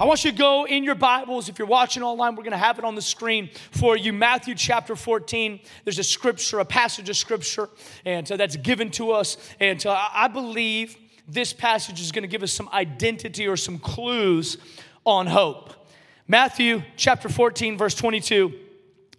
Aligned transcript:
I 0.00 0.04
want 0.04 0.24
you 0.24 0.30
to 0.30 0.36
go 0.36 0.64
in 0.64 0.84
your 0.84 0.94
Bibles. 0.94 1.48
If 1.48 1.58
you're 1.58 1.66
watching 1.66 2.04
online, 2.04 2.36
we're 2.36 2.44
going 2.44 2.52
to 2.52 2.56
have 2.56 2.78
it 2.78 2.84
on 2.84 2.94
the 2.94 3.02
screen 3.02 3.50
for 3.72 3.96
you. 3.96 4.12
Matthew 4.12 4.54
chapter 4.54 4.94
14. 4.94 5.58
There's 5.82 5.98
a 5.98 6.04
scripture, 6.04 6.60
a 6.60 6.64
passage 6.64 7.08
of 7.08 7.16
scripture, 7.16 7.68
and 8.04 8.30
uh, 8.30 8.36
that's 8.36 8.54
given 8.54 8.92
to 8.92 9.10
us. 9.10 9.36
And 9.58 9.84
uh, 9.84 10.08
I 10.12 10.28
believe 10.28 10.96
this 11.26 11.52
passage 11.52 12.00
is 12.00 12.12
going 12.12 12.22
to 12.22 12.28
give 12.28 12.44
us 12.44 12.52
some 12.52 12.68
identity 12.72 13.48
or 13.48 13.56
some 13.56 13.80
clues 13.80 14.56
on 15.04 15.26
hope. 15.26 15.74
Matthew 16.28 16.84
chapter 16.96 17.28
14, 17.28 17.76
verse 17.76 17.96
22 17.96 18.52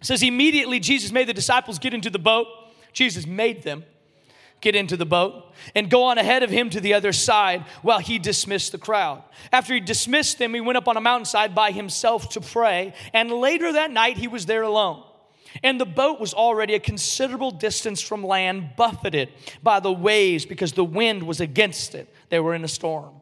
says, 0.00 0.22
Immediately 0.22 0.80
Jesus 0.80 1.12
made 1.12 1.28
the 1.28 1.34
disciples 1.34 1.78
get 1.78 1.92
into 1.92 2.08
the 2.08 2.18
boat. 2.18 2.46
Jesus 2.94 3.26
made 3.26 3.64
them 3.64 3.84
get 4.60 4.74
into 4.74 4.96
the 4.96 5.06
boat 5.06 5.52
and 5.74 5.90
go 5.90 6.04
on 6.04 6.18
ahead 6.18 6.42
of 6.42 6.50
him 6.50 6.70
to 6.70 6.80
the 6.80 6.94
other 6.94 7.12
side 7.12 7.64
while 7.82 7.98
he 7.98 8.18
dismissed 8.18 8.72
the 8.72 8.78
crowd. 8.78 9.22
After 9.52 9.74
he 9.74 9.80
dismissed 9.80 10.38
them, 10.38 10.54
he 10.54 10.60
went 10.60 10.76
up 10.76 10.88
on 10.88 10.96
a 10.96 11.00
mountainside 11.00 11.54
by 11.54 11.72
himself 11.72 12.28
to 12.30 12.40
pray, 12.40 12.94
and 13.12 13.30
later 13.30 13.72
that 13.72 13.90
night 13.90 14.18
he 14.18 14.28
was 14.28 14.46
there 14.46 14.62
alone. 14.62 15.04
And 15.64 15.80
the 15.80 15.86
boat 15.86 16.20
was 16.20 16.32
already 16.32 16.74
a 16.74 16.80
considerable 16.80 17.50
distance 17.50 18.00
from 18.00 18.24
land, 18.24 18.70
buffeted 18.76 19.30
by 19.62 19.80
the 19.80 19.92
waves 19.92 20.46
because 20.46 20.72
the 20.72 20.84
wind 20.84 21.24
was 21.24 21.40
against 21.40 21.94
it. 21.94 22.08
They 22.28 22.38
were 22.38 22.54
in 22.54 22.62
a 22.62 22.68
storm. 22.68 23.14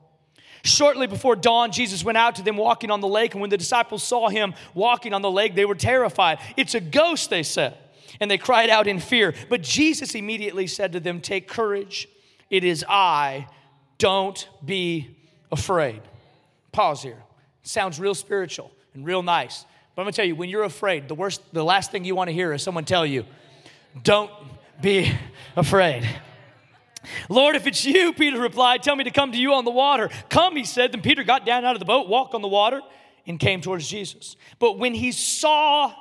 Shortly 0.63 1.07
before 1.07 1.37
dawn, 1.37 1.73
Jesus 1.73 2.05
went 2.05 2.19
out 2.19 2.35
to 2.37 2.43
them 2.43 2.57
walking 2.57 2.91
on 2.91 3.01
the 3.01 3.09
lake, 3.09 3.33
and 3.33 3.41
when 3.41 3.49
the 3.49 3.57
disciples 3.57 4.03
saw 4.03 4.29
him 4.29 4.55
walking 4.75 5.15
on 5.15 5.23
the 5.23 5.31
lake, 5.31 5.55
they 5.55 5.65
were 5.65 5.77
terrified. 5.77 6.39
It's 6.57 6.75
a 6.75 6.81
ghost, 6.81 7.31
they 7.31 7.45
said 7.45 7.77
and 8.21 8.31
they 8.31 8.39
cried 8.39 8.71
out 8.71 8.87
in 8.87 9.01
fear. 9.01 9.35
But 9.49 9.63
Jesus 9.63 10.15
immediately 10.15 10.67
said 10.67 10.93
to 10.93 11.01
them, 11.01 11.21
Take 11.21 11.49
courage, 11.49 12.09
it 12.51 12.65
is 12.65 12.85
I, 12.89 13.47
don't 13.99 14.49
be 14.65 15.17
afraid. 15.51 16.03
Pause 16.73 17.03
here. 17.03 17.23
sounds 17.63 17.99
real 17.99 18.15
spiritual 18.15 18.71
and 18.95 19.05
real 19.05 19.23
nice. 19.23 19.65
But 19.95 20.03
I'm 20.03 20.07
gonna 20.07 20.13
tell 20.13 20.25
you, 20.25 20.37
when 20.37 20.49
you're 20.49 20.65
afraid, 20.65 21.09
the 21.09 21.15
worst, 21.15 21.43
the 21.53 21.65
last 21.65 21.91
thing 21.91 22.05
you 22.05 22.15
wanna 22.15 22.33
hear 22.33 22.53
is 22.53 22.63
someone 22.63 22.85
tell 22.85 23.05
you, 23.05 23.25
Don't 24.03 24.31
be 24.81 25.13
afraid. 25.57 26.09
Lord, 27.29 27.57
if 27.57 27.67
it's 27.67 27.85
you, 27.85 28.13
Peter 28.13 28.39
replied, 28.39 28.83
tell 28.83 28.97
me 28.97 29.05
to 29.05 29.11
come 29.11 29.33
to 29.33 29.39
you 29.39 29.55
on 29.55 29.65
the 29.65 29.71
water. 29.71 30.11
Come, 30.29 30.57
he 30.57 30.65
said. 30.65 30.93
Then 30.93 31.01
Peter 31.01 31.25
got 31.25 31.47
down 31.47 31.65
out 31.65 31.75
of 31.75 31.79
the 31.79 31.85
boat, 31.85 32.09
walked 32.09 32.35
on 32.35 32.43
the 32.43 32.49
water, 32.49 32.81
and 33.27 33.39
came 33.39 33.61
towards 33.61 33.89
Jesus. 33.89 34.37
But 34.59 34.79
when 34.79 34.95
he 34.95 35.13
saw 35.13 35.93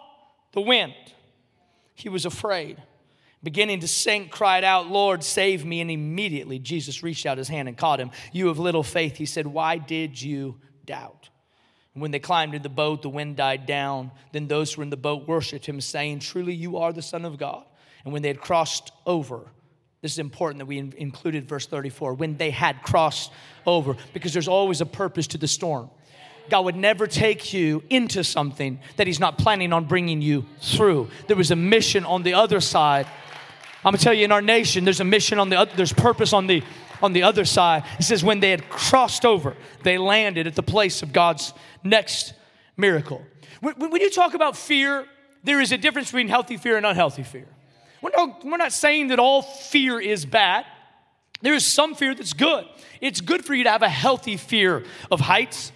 the 0.53 0.61
wind, 0.61 0.93
he 1.97 2.09
was 2.09 2.25
afraid. 2.25 2.77
Beginning 3.43 3.79
to 3.79 3.87
sink, 3.87 4.29
cried 4.31 4.63
out, 4.63 4.87
Lord, 4.87 5.23
save 5.23 5.65
me. 5.65 5.81
And 5.81 5.89
immediately 5.89 6.59
Jesus 6.59 7.01
reached 7.01 7.25
out 7.25 7.39
his 7.39 7.47
hand 7.47 7.67
and 7.67 7.75
caught 7.75 7.99
him. 7.99 8.11
You 8.31 8.47
have 8.47 8.59
little 8.59 8.83
faith. 8.83 9.17
He 9.17 9.25
said, 9.25 9.47
Why 9.47 9.79
did 9.79 10.21
you 10.21 10.59
doubt? 10.85 11.29
And 11.95 12.01
when 12.03 12.11
they 12.11 12.19
climbed 12.19 12.53
into 12.53 12.69
the 12.69 12.73
boat, 12.73 13.01
the 13.01 13.09
wind 13.09 13.35
died 13.35 13.65
down. 13.65 14.11
Then 14.31 14.47
those 14.47 14.73
who 14.73 14.79
were 14.79 14.83
in 14.83 14.91
the 14.91 14.97
boat 14.97 15.27
worshiped 15.27 15.65
him, 15.65 15.81
saying, 15.81 16.19
Truly, 16.19 16.53
you 16.53 16.77
are 16.77 16.93
the 16.93 17.01
Son 17.01 17.25
of 17.25 17.39
God. 17.39 17.65
And 18.03 18.13
when 18.13 18.21
they 18.21 18.27
had 18.27 18.41
crossed 18.41 18.91
over, 19.07 19.51
this 20.01 20.11
is 20.11 20.19
important 20.19 20.59
that 20.59 20.67
we 20.67 20.77
included 20.77 21.49
verse 21.49 21.65
34 21.65 22.13
when 22.13 22.37
they 22.37 22.51
had 22.51 22.83
crossed 22.83 23.31
over, 23.65 23.95
because 24.13 24.33
there's 24.33 24.47
always 24.47 24.81
a 24.81 24.85
purpose 24.85 25.25
to 25.27 25.39
the 25.39 25.47
storm. 25.47 25.89
God 26.49 26.65
would 26.65 26.75
never 26.75 27.07
take 27.07 27.53
you 27.53 27.83
into 27.89 28.23
something 28.23 28.79
that 28.95 29.07
He's 29.07 29.19
not 29.19 29.37
planning 29.37 29.73
on 29.73 29.85
bringing 29.85 30.21
you 30.21 30.45
through. 30.61 31.09
There 31.27 31.37
was 31.37 31.51
a 31.51 31.55
mission 31.55 32.05
on 32.05 32.23
the 32.23 32.33
other 32.33 32.59
side. 32.59 33.05
I'm 33.85 33.91
gonna 33.91 33.97
tell 33.97 34.13
you, 34.13 34.25
in 34.25 34.31
our 34.31 34.41
nation, 34.41 34.83
there's 34.83 34.99
a 34.99 35.05
mission 35.05 35.39
on 35.39 35.49
the 35.49 35.59
other, 35.59 35.71
there's 35.75 35.93
purpose 35.93 36.33
on 36.33 36.47
the 36.47 36.63
on 37.01 37.13
the 37.13 37.23
other 37.23 37.45
side. 37.45 37.83
It 37.99 38.03
says, 38.03 38.23
when 38.23 38.39
they 38.39 38.51
had 38.51 38.69
crossed 38.69 39.25
over, 39.25 39.55
they 39.83 39.97
landed 39.97 40.47
at 40.47 40.55
the 40.55 40.63
place 40.63 41.03
of 41.03 41.13
God's 41.13 41.53
next 41.83 42.33
miracle. 42.75 43.23
When, 43.61 43.75
when 43.75 44.01
you 44.01 44.09
talk 44.09 44.33
about 44.33 44.55
fear, 44.55 45.05
there 45.43 45.61
is 45.61 45.71
a 45.71 45.77
difference 45.77 46.09
between 46.09 46.27
healthy 46.27 46.57
fear 46.57 46.77
and 46.77 46.85
unhealthy 46.85 47.23
fear. 47.23 47.47
We're 48.01 48.11
not, 48.15 48.45
we're 48.45 48.57
not 48.57 48.73
saying 48.73 49.07
that 49.07 49.19
all 49.19 49.41
fear 49.41 49.99
is 49.99 50.25
bad. 50.25 50.65
There 51.41 51.53
is 51.53 51.65
some 51.65 51.95
fear 51.95 52.15
that's 52.15 52.33
good. 52.33 52.65
It's 52.99 53.21
good 53.21 53.45
for 53.45 53.53
you 53.53 53.63
to 53.63 53.71
have 53.71 53.83
a 53.83 53.89
healthy 53.89 54.37
fear 54.37 54.83
of 55.11 55.19
heights, 55.19 55.71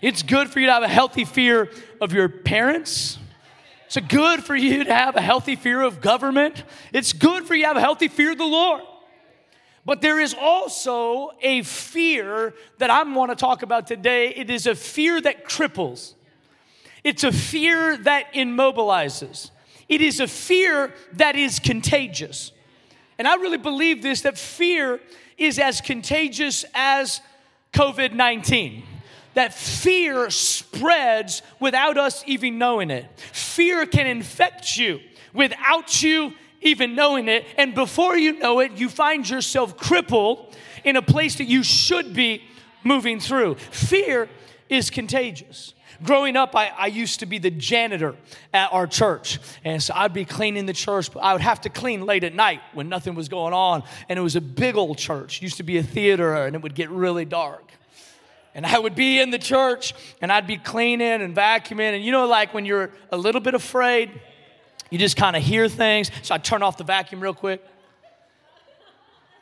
it's 0.00 0.22
good 0.22 0.48
for 0.48 0.60
you 0.60 0.66
to 0.66 0.72
have 0.72 0.82
a 0.82 0.88
healthy 0.88 1.24
fear 1.24 1.70
of 2.00 2.12
your 2.12 2.28
parents. 2.28 3.18
It's 3.86 3.96
good 3.96 4.44
for 4.44 4.54
you 4.54 4.84
to 4.84 4.94
have 4.94 5.16
a 5.16 5.20
healthy 5.20 5.56
fear 5.56 5.82
of 5.82 6.00
government. 6.00 6.62
It's 6.92 7.12
good 7.12 7.46
for 7.46 7.54
you 7.54 7.62
to 7.62 7.68
have 7.68 7.76
a 7.76 7.80
healthy 7.80 8.08
fear 8.08 8.32
of 8.32 8.38
the 8.38 8.44
Lord. 8.44 8.82
But 9.84 10.02
there 10.02 10.20
is 10.20 10.34
also 10.38 11.30
a 11.40 11.62
fear 11.62 12.54
that 12.76 12.90
I 12.90 13.02
want 13.04 13.30
to 13.30 13.36
talk 13.36 13.62
about 13.62 13.86
today. 13.86 14.34
It 14.34 14.50
is 14.50 14.66
a 14.66 14.74
fear 14.74 15.20
that 15.22 15.46
cripples, 15.46 16.14
it's 17.02 17.24
a 17.24 17.32
fear 17.32 17.96
that 17.96 18.34
immobilizes, 18.34 19.50
it 19.88 20.02
is 20.02 20.20
a 20.20 20.28
fear 20.28 20.92
that 21.14 21.36
is 21.36 21.58
contagious. 21.58 22.52
And 23.18 23.26
I 23.26 23.36
really 23.36 23.58
believe 23.58 24.02
this 24.02 24.20
that 24.20 24.36
fear 24.36 25.00
is 25.38 25.58
as 25.58 25.80
contagious 25.80 26.64
as 26.74 27.20
COVID 27.72 28.12
19 28.12 28.84
that 29.34 29.54
fear 29.54 30.30
spreads 30.30 31.42
without 31.60 31.96
us 31.96 32.22
even 32.26 32.58
knowing 32.58 32.90
it. 32.90 33.06
Fear 33.18 33.86
can 33.86 34.06
infect 34.06 34.76
you 34.76 35.00
without 35.32 36.02
you 36.02 36.32
even 36.60 36.94
knowing 36.94 37.28
it. 37.28 37.46
And 37.56 37.74
before 37.74 38.16
you 38.16 38.38
know 38.38 38.60
it, 38.60 38.72
you 38.72 38.88
find 38.88 39.28
yourself 39.28 39.76
crippled 39.76 40.56
in 40.84 40.96
a 40.96 41.02
place 41.02 41.36
that 41.36 41.44
you 41.44 41.62
should 41.62 42.14
be 42.14 42.42
moving 42.84 43.20
through. 43.20 43.56
Fear 43.56 44.28
is 44.68 44.90
contagious. 44.90 45.74
Growing 46.02 46.36
up, 46.36 46.54
I, 46.54 46.68
I, 46.68 46.86
used 46.86 47.20
to 47.20 47.26
be 47.26 47.38
the 47.38 47.50
janitor 47.50 48.14
at 48.54 48.72
our 48.72 48.86
church. 48.86 49.40
And 49.64 49.82
so 49.82 49.92
I'd 49.96 50.12
be 50.12 50.24
cleaning 50.24 50.66
the 50.66 50.72
church, 50.72 51.12
but 51.12 51.20
I 51.20 51.32
would 51.32 51.42
have 51.42 51.60
to 51.62 51.70
clean 51.70 52.06
late 52.06 52.22
at 52.22 52.34
night 52.34 52.60
when 52.72 52.88
nothing 52.88 53.16
was 53.16 53.28
going 53.28 53.52
on. 53.52 53.82
And 54.08 54.16
it 54.16 54.22
was 54.22 54.36
a 54.36 54.40
big 54.40 54.76
old 54.76 54.96
church, 54.96 55.38
it 55.38 55.42
used 55.42 55.56
to 55.56 55.64
be 55.64 55.78
a 55.78 55.82
theater, 55.82 56.34
and 56.34 56.54
it 56.54 56.62
would 56.62 56.76
get 56.76 56.88
really 56.90 57.24
dark. 57.24 57.72
And 58.58 58.66
I 58.66 58.76
would 58.76 58.96
be 58.96 59.20
in 59.20 59.30
the 59.30 59.38
church 59.38 59.94
and 60.20 60.32
I'd 60.32 60.48
be 60.48 60.56
cleaning 60.56 61.22
and 61.22 61.32
vacuuming. 61.32 61.94
And 61.94 62.04
you 62.04 62.10
know, 62.10 62.26
like 62.26 62.52
when 62.52 62.64
you're 62.64 62.90
a 63.12 63.16
little 63.16 63.40
bit 63.40 63.54
afraid, 63.54 64.10
you 64.90 64.98
just 64.98 65.16
kind 65.16 65.36
of 65.36 65.44
hear 65.44 65.68
things. 65.68 66.10
So 66.22 66.34
I'd 66.34 66.42
turn 66.42 66.64
off 66.64 66.76
the 66.76 66.82
vacuum 66.82 67.20
real 67.20 67.34
quick, 67.34 67.64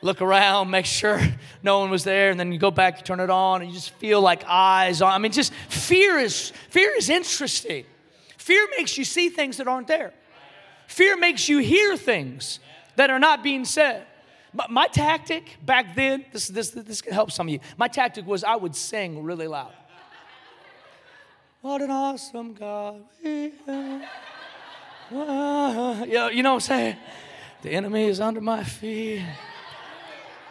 look 0.03 0.21
around, 0.21 0.71
make 0.71 0.84
sure 0.84 1.19
no 1.62 1.78
one 1.78 1.88
was 1.88 2.05
there, 2.05 2.28
and 2.28 2.38
then 2.38 2.53
you 2.53 2.59
go 2.59 2.71
back, 2.71 2.99
you 2.99 3.05
turn 3.05 3.21
it 3.21 3.31
on, 3.31 3.62
and 3.62 3.71
you 3.71 3.75
just 3.75 3.93
feel 3.93 4.21
like 4.21 4.44
eyes 4.47 5.00
on. 5.00 5.10
I 5.10 5.16
mean, 5.16 5.32
just 5.32 5.50
fear 5.71 6.19
is 6.19 6.50
fear 6.69 6.93
is 6.94 7.09
interesting. 7.09 7.87
Fear 8.37 8.69
makes 8.76 8.99
you 8.99 9.05
see 9.06 9.31
things 9.31 9.56
that 9.56 9.66
aren't 9.66 9.88
there. 9.88 10.12
Fear 10.88 11.16
makes 11.16 11.49
you 11.49 11.56
hear 11.60 11.97
things 11.97 12.60
that 12.97 13.09
are 13.09 13.19
not 13.19 13.43
being 13.43 13.65
said. 13.65 14.05
My, 14.56 14.67
my 14.71 14.87
tactic 14.87 15.59
back 15.65 15.94
then, 15.94 16.25
this, 16.33 16.49
this, 16.49 16.71
this 16.71 17.03
can 17.03 17.12
help 17.12 17.31
some 17.31 17.47
of 17.47 17.53
you. 17.53 17.61
My 17.77 17.89
tactic 17.89 18.27
was 18.27 18.43
I 18.43 18.56
would 18.56 18.75
sing 18.75 19.22
really 19.22 19.47
loud. 19.47 19.72
What 21.61 21.83
an 21.83 21.91
awesome 21.91 22.55
God 22.55 23.05
we 23.22 23.53
have. 23.67 24.09
You 25.11 26.43
know 26.43 26.55
what 26.55 26.55
I'm 26.55 26.61
saying? 26.61 26.97
The 27.62 27.71
enemy 27.71 28.05
is 28.05 28.21
under 28.21 28.41
my 28.41 28.65
feet. 28.65 29.22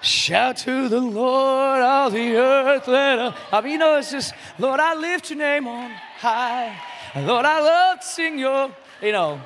Shout 0.02 0.58
to 0.58 0.88
the 0.88 1.00
Lord, 1.00 1.82
all 1.82 2.12
the 2.12 2.36
earth, 2.36 2.88
let 2.88 3.18
up. 3.18 3.36
I 3.52 3.62
mean, 3.62 3.72
you 3.72 3.78
know, 3.80 3.98
it's 3.98 4.12
just, 4.12 4.34
Lord, 4.60 4.80
I 4.80 4.94
lift 4.94 5.32
your 5.32 5.40
name 5.40 5.68
on 5.68 5.90
high. 6.20 6.80
Lord, 7.16 7.46
I 7.46 7.60
love 7.60 8.02
to 8.02 8.06
sing 8.06 8.38
your, 8.38 8.72
you 9.02 9.14
know, 9.14 9.42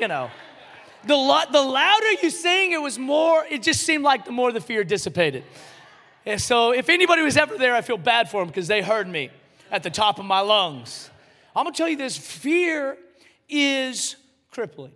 you 0.00 0.08
know. 0.08 0.30
The, 1.06 1.16
lo- 1.16 1.50
the 1.50 1.62
louder 1.62 2.12
you 2.22 2.30
sing, 2.30 2.72
it 2.72 2.80
was 2.80 2.98
more, 2.98 3.44
it 3.48 3.62
just 3.62 3.82
seemed 3.82 4.04
like 4.04 4.24
the 4.24 4.32
more 4.32 4.52
the 4.52 4.60
fear 4.60 4.84
dissipated. 4.84 5.44
And 6.26 6.40
so 6.40 6.72
if 6.72 6.88
anybody 6.88 7.22
was 7.22 7.36
ever 7.36 7.56
there, 7.56 7.74
I 7.74 7.80
feel 7.80 7.96
bad 7.96 8.30
for 8.30 8.42
them 8.42 8.48
because 8.48 8.68
they 8.68 8.82
heard 8.82 9.08
me 9.08 9.30
at 9.70 9.82
the 9.82 9.90
top 9.90 10.18
of 10.18 10.24
my 10.26 10.40
lungs. 10.40 11.10
I'm 11.56 11.64
gonna 11.64 11.74
tell 11.74 11.88
you 11.88 11.96
this 11.96 12.16
fear 12.16 12.98
is 13.48 14.16
crippling. 14.50 14.92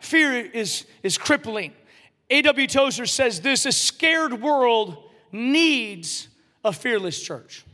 Fear 0.00 0.46
is, 0.46 0.86
is 1.02 1.18
crippling. 1.18 1.72
A.W. 2.30 2.66
Tozer 2.66 3.06
says 3.06 3.40
this 3.40 3.66
a 3.66 3.72
scared 3.72 4.40
world 4.40 5.10
needs 5.32 6.28
a 6.64 6.72
fearless 6.72 7.20
church. 7.20 7.64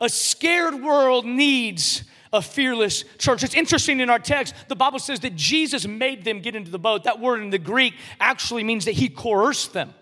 A 0.00 0.08
scared 0.08 0.82
world 0.82 1.26
needs 1.26 2.04
a 2.32 2.40
fearless 2.40 3.04
church. 3.18 3.42
It's 3.42 3.54
interesting 3.54 4.00
in 4.00 4.08
our 4.08 4.18
text, 4.18 4.54
the 4.68 4.76
Bible 4.76 4.98
says 4.98 5.20
that 5.20 5.34
Jesus 5.36 5.86
made 5.86 6.24
them 6.24 6.40
get 6.40 6.54
into 6.54 6.70
the 6.70 6.78
boat. 6.78 7.04
That 7.04 7.20
word 7.20 7.40
in 7.40 7.50
the 7.50 7.58
Greek 7.58 7.94
actually 8.20 8.64
means 8.64 8.84
that 8.84 8.92
he 8.92 9.08
coerced 9.08 9.72
them. 9.72 9.94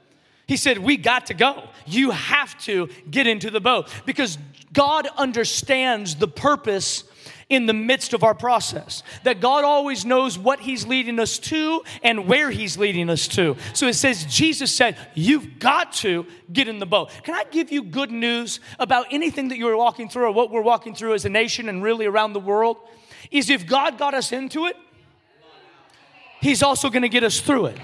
He 0.47 0.57
said, 0.57 0.79
We 0.79 0.97
got 0.97 1.27
to 1.27 1.35
go. 1.35 1.69
You 1.87 2.11
have 2.11 2.59
to 2.65 2.89
get 3.11 3.27
into 3.27 3.51
the 3.51 3.61
boat 3.61 3.89
because 4.07 4.39
God 4.73 5.07
understands 5.17 6.17
the 6.17 6.29
purpose 6.29 7.05
in 7.49 7.67
the 7.67 7.73
midst 7.73 8.13
of 8.13 8.23
our 8.23 8.35
process. 8.35 9.03
That 9.23 9.41
God 9.41 9.65
always 9.65 10.05
knows 10.05 10.39
what 10.39 10.61
He's 10.61 10.87
leading 10.87 11.19
us 11.19 11.39
to 11.41 11.83
and 12.03 12.27
where 12.27 12.51
He's 12.51 12.77
leading 12.77 13.09
us 13.09 13.27
to. 13.29 13.57
So 13.73 13.87
it 13.87 13.95
says, 13.95 14.25
Jesus 14.27 14.75
said, 14.75 14.97
You've 15.15 15.59
got 15.59 15.93
to 15.95 16.27
get 16.53 16.69
in 16.69 16.79
the 16.79 16.87
boat. 16.87 17.11
Can 17.23 17.35
I 17.35 17.45
give 17.51 17.73
you 17.73 17.83
good 17.83 18.11
news 18.11 18.61
about 18.79 19.07
anything 19.11 19.49
that 19.49 19.59
you're 19.59 19.77
walking 19.77 20.09
through 20.09 20.27
or 20.27 20.33
what 20.33 20.51
we're 20.51 20.63
walking 20.63 20.95
through 20.95 21.15
as 21.15 21.25
a 21.25 21.31
nation 21.31 21.69
and 21.69 21.83
really 21.83 22.07
around 22.07 22.33
the 22.33 22.41
world? 22.41 22.77
Is 23.31 23.51
if 23.51 23.67
God 23.67 23.99
got 23.99 24.15
us 24.15 24.33
into 24.33 24.67
it, 24.67 24.77
He's 26.41 26.63
also 26.63 26.89
gonna 26.91 27.09
get 27.09 27.25
us 27.25 27.41
through 27.41 27.67
it. 27.67 27.79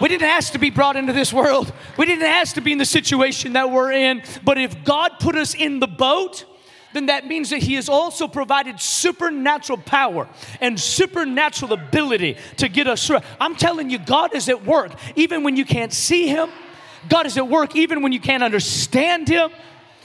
We 0.00 0.08
didn't 0.08 0.28
ask 0.28 0.52
to 0.52 0.58
be 0.58 0.70
brought 0.70 0.96
into 0.96 1.12
this 1.12 1.32
world. 1.32 1.72
We 1.96 2.06
didn't 2.06 2.24
ask 2.24 2.56
to 2.56 2.60
be 2.60 2.72
in 2.72 2.78
the 2.78 2.84
situation 2.84 3.52
that 3.52 3.70
we're 3.70 3.92
in. 3.92 4.22
But 4.44 4.58
if 4.58 4.84
God 4.84 5.12
put 5.20 5.36
us 5.36 5.54
in 5.54 5.78
the 5.78 5.86
boat, 5.86 6.44
then 6.94 7.06
that 7.06 7.26
means 7.26 7.50
that 7.50 7.58
He 7.58 7.74
has 7.74 7.88
also 7.88 8.26
provided 8.26 8.80
supernatural 8.80 9.78
power 9.78 10.28
and 10.60 10.80
supernatural 10.80 11.74
ability 11.74 12.38
to 12.56 12.68
get 12.68 12.86
us 12.86 13.06
through. 13.06 13.18
I'm 13.38 13.56
telling 13.56 13.90
you, 13.90 13.98
God 13.98 14.34
is 14.34 14.48
at 14.48 14.64
work 14.64 14.92
even 15.14 15.42
when 15.42 15.56
you 15.56 15.66
can't 15.66 15.92
see 15.92 16.28
Him. 16.28 16.48
God 17.08 17.26
is 17.26 17.36
at 17.36 17.46
work 17.46 17.76
even 17.76 18.02
when 18.02 18.12
you 18.12 18.20
can't 18.20 18.42
understand 18.42 19.28
Him. 19.28 19.50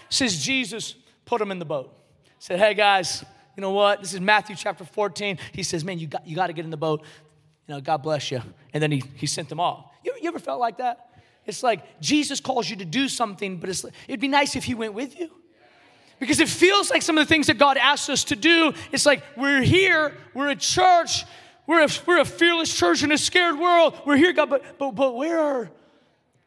Says 0.10 0.44
Jesus, 0.44 0.96
put 1.26 1.40
him 1.40 1.52
in 1.52 1.60
the 1.60 1.66
boat. 1.66 1.96
Said, 2.40 2.60
hey 2.60 2.74
guys, 2.74 3.24
you 3.56 3.62
know 3.62 3.72
what? 3.72 4.02
This 4.02 4.14
is 4.14 4.20
Matthew 4.20 4.56
chapter 4.56 4.84
14. 4.84 5.38
He 5.54 5.62
says, 5.64 5.86
man, 5.86 6.00
you 6.00 6.08
got, 6.08 6.28
you 6.28 6.36
got 6.36 6.48
to 6.48 6.54
get 6.54 6.66
in 6.66 6.72
the 6.72 6.78
boat. 6.78 7.04
You 7.68 7.76
know, 7.76 7.82
God 7.82 7.98
bless 7.98 8.32
you. 8.32 8.42
And 8.74 8.82
then 8.82 8.92
he, 8.92 9.04
he 9.16 9.28
sent 9.28 9.48
them 9.48 9.60
off. 9.60 9.92
You, 10.04 10.16
you 10.20 10.28
ever 10.28 10.40
felt 10.40 10.60
like 10.60 10.78
that? 10.78 11.10
It's 11.46 11.62
like 11.62 12.02
Jesus 12.02 12.40
calls 12.40 12.70
you 12.70 12.78
to 12.78 12.86
do 12.86 13.08
something, 13.08 13.58
but 13.58 13.70
it's, 13.70 13.86
it'd 14.08 14.20
be 14.20 14.28
nice 14.28 14.56
if 14.56 14.64
he 14.64 14.74
went 14.74 14.94
with 14.94 15.20
you. 15.20 15.30
Because 16.20 16.40
it 16.40 16.50
feels 16.50 16.90
like 16.90 17.02
some 17.02 17.18
of 17.18 17.26
the 17.26 17.30
things 17.30 17.48
that 17.48 17.58
God 17.58 17.78
asks 17.78 18.10
us 18.10 18.26
to 18.26 18.36
do, 18.36 18.74
it's 18.92 19.06
like 19.06 19.24
we're 19.38 19.62
here, 19.62 20.18
we're 20.34 20.50
a 20.50 20.56
church, 20.56 21.24
we're 21.66 21.86
a, 21.86 21.88
we're 22.06 22.20
a 22.20 22.26
fearless 22.26 22.76
church 22.76 23.04
in 23.04 23.12
a 23.12 23.18
scared 23.18 23.58
world. 23.58 23.98
We're 24.06 24.18
here, 24.18 24.34
God, 24.34 24.50
but, 24.50 24.78
but, 24.78 24.92
but 24.92 25.16
where, 25.16 25.40
are, 25.40 25.72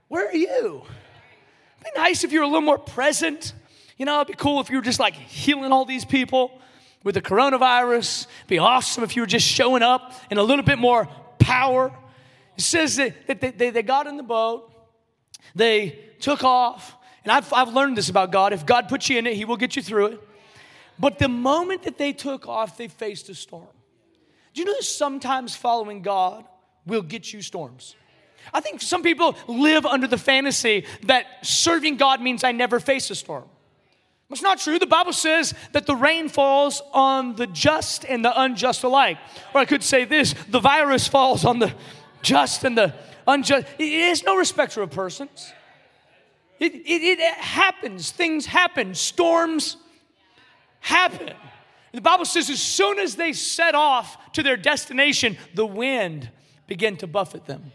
where 0.09 0.29
are 0.29 0.35
you? 0.35 0.83
It'd 1.81 1.95
be 1.95 2.01
nice 2.01 2.23
if 2.23 2.33
you 2.33 2.41
were 2.41 2.45
a 2.45 2.49
little 2.49 2.61
more 2.61 2.79
present. 2.79 3.55
You 3.97 4.05
know, 4.05 4.17
it'd 4.17 4.29
be 4.29 4.35
cool 4.35 4.61
if 4.61 4.69
you 4.69 4.77
were 4.77 4.83
just 4.83 5.01
like 5.01 5.15
healing 5.15 5.73
all 5.73 5.85
these 5.85 6.05
people 6.05 6.61
with 7.03 7.15
the 7.15 7.23
coronavirus. 7.23 8.27
It'd 8.27 8.49
be 8.49 8.59
awesome 8.59 9.05
if 9.05 9.17
you 9.17 9.23
were 9.23 9.27
just 9.27 9.47
showing 9.47 9.83
up 9.83 10.13
in 10.31 10.39
a 10.39 10.43
little 10.43 10.65
bit 10.65 10.79
more 10.79 11.09
power. 11.39 11.93
It 12.57 12.63
says 12.63 12.97
that, 12.97 13.27
that 13.27 13.59
they, 13.59 13.71
they 13.71 13.83
got 13.83 14.07
in 14.07 14.19
the 14.19 14.23
boat, 14.23 14.71
they 15.55 15.99
took 16.21 16.45
off, 16.45 16.97
and 17.25 17.33
I've, 17.33 17.53
I've 17.53 17.73
learned 17.73 17.97
this 17.97 18.09
about 18.09 18.33
God. 18.33 18.53
If 18.53 18.67
God 18.67 18.89
puts 18.89 19.09
you 19.09 19.19
in 19.19 19.27
it, 19.27 19.35
He 19.35 19.45
will 19.45 19.57
get 19.57 19.77
you 19.77 19.83
through 19.83 20.07
it. 20.07 20.29
But 20.99 21.19
the 21.19 21.29
moment 21.29 21.83
that 21.85 21.99
they 21.99 22.13
took 22.13 22.49
off, 22.49 22.77
they 22.77 22.89
faced 22.89 23.29
a 23.29 23.35
storm. 23.35 23.67
Do 24.55 24.61
you 24.61 24.67
know 24.67 24.75
that 24.75 24.85
sometimes 24.85 25.57
following 25.57 26.03
God 26.03 26.45
will 26.87 27.03
get 27.03 27.33
you 27.33 27.43
storms? 27.43 27.97
I 28.53 28.61
think 28.61 28.81
some 28.81 29.03
people 29.03 29.37
live 29.47 29.87
under 29.87 30.07
the 30.07 30.19
fantasy 30.19 30.85
that 31.05 31.27
serving 31.43 31.97
God 31.97 32.21
means 32.21 32.45
I 32.45 32.53
never 32.53 32.81
face 32.81 33.11
a 33.11 33.15
storm. 33.15 33.45
It's 34.31 34.43
not 34.43 34.59
true. 34.59 34.79
The 34.79 34.87
Bible 34.87 35.13
says 35.13 35.55
that 35.73 35.87
the 35.87 35.95
rain 35.95 36.29
falls 36.29 36.81
on 36.93 37.37
the 37.37 37.47
just 37.47 38.05
and 38.05 38.25
the 38.25 38.41
unjust 38.41 38.83
alike. 38.83 39.19
Or 39.55 39.61
I 39.61 39.67
could 39.67 39.83
say 39.83 40.07
this 40.07 40.35
the 40.49 40.61
virus 40.61 41.07
falls 41.07 41.45
on 41.45 41.59
the 41.59 41.73
just 42.23 42.65
and 42.65 42.77
the 42.77 42.95
unjust. 43.27 43.67
It 43.79 44.09
has 44.09 44.25
no 44.25 44.37
respect 44.37 44.73
for 44.73 44.87
persons. 44.87 45.53
It, 46.63 46.75
it, 46.75 47.19
it 47.19 47.35
happens. 47.35 48.13
Things 48.13 48.47
happen. 48.47 48.95
Storms 48.95 49.77
happen. 50.79 51.35
The 51.93 52.01
Bible 52.01 52.25
says 52.25 52.49
as 52.51 52.63
soon 52.63 53.01
as 53.01 53.17
they 53.17 53.33
set 53.33 53.75
off 53.75 54.33
to 54.35 54.45
their 54.45 54.57
destination, 54.57 55.37
the 55.55 55.67
wind 55.67 56.31
began 56.69 56.97
to 56.99 57.09
buffet 57.09 57.47
them. 57.47 57.73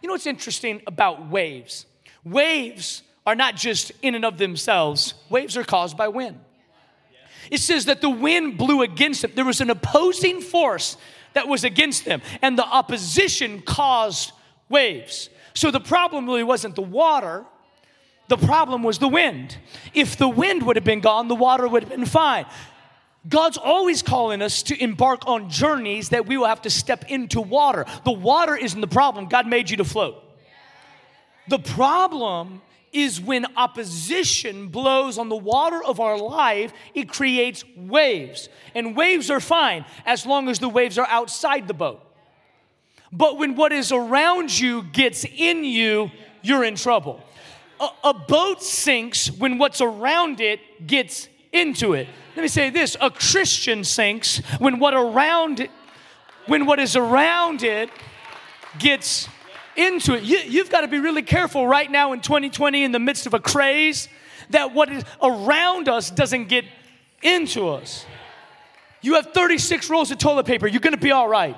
You 0.00 0.06
know 0.06 0.14
what's 0.14 0.26
interesting 0.26 0.80
about 0.86 1.28
waves? 1.28 1.84
Waves 2.24 3.02
are 3.26 3.34
not 3.34 3.56
just 3.56 3.92
in 4.00 4.14
and 4.14 4.24
of 4.24 4.38
themselves, 4.38 5.12
waves 5.28 5.58
are 5.58 5.64
caused 5.64 5.98
by 5.98 6.08
wind. 6.08 6.40
It 7.50 7.60
says 7.60 7.84
that 7.84 8.00
the 8.00 8.08
wind 8.08 8.56
blew 8.56 8.80
against 8.80 9.20
them. 9.20 9.32
There 9.34 9.44
was 9.44 9.60
an 9.60 9.68
opposing 9.68 10.40
force 10.40 10.96
that 11.34 11.46
was 11.46 11.62
against 11.62 12.06
them, 12.06 12.22
and 12.40 12.56
the 12.56 12.64
opposition 12.64 13.60
caused 13.60 14.32
waves. 14.70 15.28
So 15.52 15.70
the 15.70 15.80
problem 15.80 16.24
really 16.24 16.42
wasn't 16.42 16.74
the 16.74 16.82
water, 16.82 17.44
the 18.30 18.36
problem 18.36 18.84
was 18.84 19.00
the 19.00 19.08
wind. 19.08 19.58
If 19.92 20.16
the 20.16 20.28
wind 20.28 20.62
would 20.62 20.76
have 20.76 20.84
been 20.84 21.00
gone, 21.00 21.26
the 21.26 21.34
water 21.34 21.66
would 21.66 21.82
have 21.82 21.90
been 21.90 22.06
fine. 22.06 22.46
God's 23.28 23.58
always 23.58 24.02
calling 24.02 24.40
us 24.40 24.62
to 24.62 24.80
embark 24.80 25.26
on 25.26 25.50
journeys 25.50 26.10
that 26.10 26.26
we 26.26 26.38
will 26.38 26.46
have 26.46 26.62
to 26.62 26.70
step 26.70 27.04
into 27.08 27.40
water. 27.40 27.84
The 28.04 28.12
water 28.12 28.54
isn't 28.54 28.80
the 28.80 28.86
problem, 28.86 29.26
God 29.26 29.48
made 29.48 29.68
you 29.68 29.78
to 29.78 29.84
float. 29.84 30.22
The 31.48 31.58
problem 31.58 32.62
is 32.92 33.20
when 33.20 33.46
opposition 33.56 34.68
blows 34.68 35.18
on 35.18 35.28
the 35.28 35.36
water 35.36 35.82
of 35.82 35.98
our 35.98 36.16
life, 36.16 36.72
it 36.94 37.08
creates 37.08 37.64
waves. 37.76 38.48
And 38.76 38.96
waves 38.96 39.28
are 39.32 39.40
fine 39.40 39.84
as 40.06 40.24
long 40.24 40.48
as 40.48 40.60
the 40.60 40.68
waves 40.68 40.98
are 40.98 41.06
outside 41.08 41.66
the 41.66 41.74
boat. 41.74 42.00
But 43.10 43.38
when 43.38 43.56
what 43.56 43.72
is 43.72 43.90
around 43.90 44.56
you 44.56 44.84
gets 44.84 45.24
in 45.24 45.64
you, 45.64 46.12
you're 46.42 46.62
in 46.62 46.76
trouble 46.76 47.24
a, 47.80 47.88
a 48.04 48.14
boat 48.14 48.62
sinks 48.62 49.30
when 49.30 49.58
what's 49.58 49.80
around 49.80 50.40
it 50.40 50.86
gets 50.86 51.28
into 51.52 51.94
it. 51.94 52.06
Let 52.36 52.42
me 52.42 52.48
say 52.48 52.70
this 52.70 52.96
a 53.00 53.10
Christian 53.10 53.82
sinks 53.84 54.38
when 54.58 54.78
what 54.78 54.94
around 54.94 55.60
it, 55.60 55.70
when 56.46 56.66
what 56.66 56.78
is 56.78 56.94
around 56.94 57.62
it 57.62 57.90
gets 58.78 59.28
into 59.76 60.14
it. 60.14 60.22
You, 60.22 60.58
have 60.58 60.70
got 60.70 60.82
to 60.82 60.88
be 60.88 60.98
really 60.98 61.22
careful 61.22 61.66
right 61.66 61.90
now 61.90 62.12
in 62.12 62.20
2020 62.20 62.84
in 62.84 62.92
the 62.92 62.98
midst 62.98 63.26
of 63.26 63.34
a 63.34 63.40
craze 63.40 64.08
that 64.50 64.74
what 64.74 64.90
is 64.90 65.04
around 65.22 65.88
us 65.88 66.10
doesn't 66.10 66.48
get 66.48 66.64
into 67.22 67.68
us. 67.68 68.04
You 69.02 69.14
have 69.14 69.32
36 69.32 69.88
rolls 69.88 70.10
of 70.10 70.18
toilet 70.18 70.46
paper, 70.46 70.66
you're 70.66 70.80
going 70.80 70.94
to 70.94 71.00
be 71.00 71.10
all 71.10 71.28
right. 71.28 71.56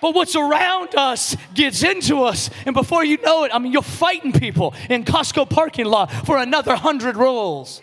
But 0.00 0.14
what's 0.14 0.34
around 0.34 0.94
us 0.94 1.36
gets 1.54 1.82
into 1.82 2.22
us. 2.22 2.50
And 2.64 2.74
before 2.74 3.04
you 3.04 3.18
know 3.18 3.44
it, 3.44 3.50
I 3.54 3.58
mean, 3.58 3.72
you're 3.72 3.82
fighting 3.82 4.32
people 4.32 4.74
in 4.88 5.04
Costco 5.04 5.50
parking 5.50 5.86
lot 5.86 6.10
for 6.26 6.38
another 6.38 6.74
hundred 6.74 7.16
rolls. 7.16 7.82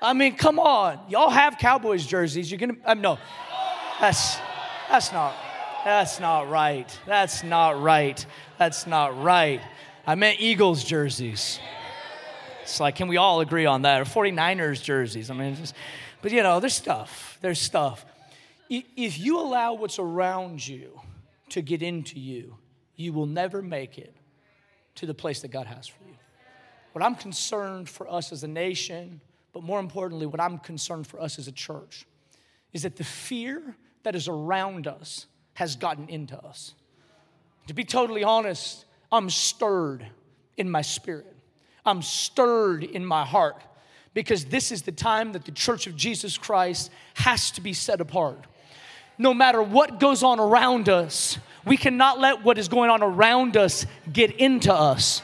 I 0.00 0.12
mean, 0.12 0.36
come 0.36 0.58
on. 0.58 1.00
Y'all 1.08 1.30
have 1.30 1.58
Cowboys 1.58 2.06
jerseys. 2.06 2.50
You're 2.50 2.58
going 2.58 2.76
to, 2.76 2.90
um, 2.90 3.00
no. 3.00 3.18
That's, 4.00 4.38
that's 4.88 5.12
not, 5.12 5.34
that's 5.84 6.20
not 6.20 6.48
right. 6.48 6.98
That's 7.04 7.42
not 7.42 7.82
right. 7.82 8.24
That's 8.58 8.86
not 8.86 9.20
right. 9.20 9.60
I 10.06 10.14
meant 10.14 10.40
Eagles 10.40 10.84
jerseys. 10.84 11.58
It's 12.62 12.78
like, 12.78 12.94
can 12.94 13.08
we 13.08 13.16
all 13.16 13.40
agree 13.40 13.66
on 13.66 13.82
that? 13.82 14.00
Or 14.00 14.04
49ers 14.04 14.82
jerseys. 14.82 15.30
I 15.30 15.34
mean, 15.34 15.56
just, 15.56 15.74
but 16.22 16.30
you 16.30 16.42
know, 16.42 16.60
there's 16.60 16.74
stuff. 16.74 17.38
There's 17.40 17.60
stuff. 17.60 18.04
If 18.70 19.18
you 19.18 19.40
allow 19.40 19.74
what's 19.74 19.98
around 19.98 20.66
you 20.66 21.00
to 21.50 21.62
get 21.62 21.82
into 21.82 22.18
you, 22.18 22.56
you 22.96 23.12
will 23.12 23.26
never 23.26 23.62
make 23.62 23.98
it 23.98 24.14
to 24.96 25.06
the 25.06 25.14
place 25.14 25.40
that 25.40 25.48
God 25.48 25.66
has 25.66 25.86
for 25.86 26.02
you. 26.04 26.16
What 26.92 27.04
I'm 27.04 27.14
concerned 27.14 27.88
for 27.88 28.10
us 28.10 28.32
as 28.32 28.42
a 28.42 28.48
nation, 28.48 29.20
but 29.52 29.62
more 29.62 29.78
importantly, 29.78 30.26
what 30.26 30.40
I'm 30.40 30.58
concerned 30.58 31.06
for 31.06 31.20
us 31.20 31.38
as 31.38 31.46
a 31.46 31.52
church, 31.52 32.06
is 32.72 32.82
that 32.82 32.96
the 32.96 33.04
fear 33.04 33.76
that 34.02 34.14
is 34.14 34.28
around 34.28 34.86
us 34.86 35.26
has 35.54 35.76
gotten 35.76 36.08
into 36.08 36.36
us. 36.38 36.74
To 37.68 37.74
be 37.74 37.84
totally 37.84 38.24
honest, 38.24 38.84
I'm 39.12 39.30
stirred 39.30 40.06
in 40.56 40.70
my 40.70 40.82
spirit. 40.82 41.36
I'm 41.84 42.02
stirred 42.02 42.84
in 42.84 43.04
my 43.04 43.24
heart 43.24 43.62
because 44.14 44.46
this 44.46 44.72
is 44.72 44.82
the 44.82 44.92
time 44.92 45.32
that 45.32 45.44
the 45.44 45.52
church 45.52 45.86
of 45.86 45.96
Jesus 45.96 46.36
Christ 46.36 46.90
has 47.14 47.50
to 47.52 47.60
be 47.60 47.72
set 47.72 48.00
apart 48.00 48.46
no 49.18 49.34
matter 49.34 49.62
what 49.62 50.00
goes 50.00 50.22
on 50.22 50.38
around 50.40 50.88
us, 50.88 51.38
we 51.64 51.76
cannot 51.76 52.18
let 52.18 52.44
what 52.44 52.56
is 52.56 52.68
going 52.68 52.90
on 52.90 53.02
around 53.02 53.56
us 53.56 53.84
get 54.12 54.30
into 54.36 54.72
us. 54.72 55.22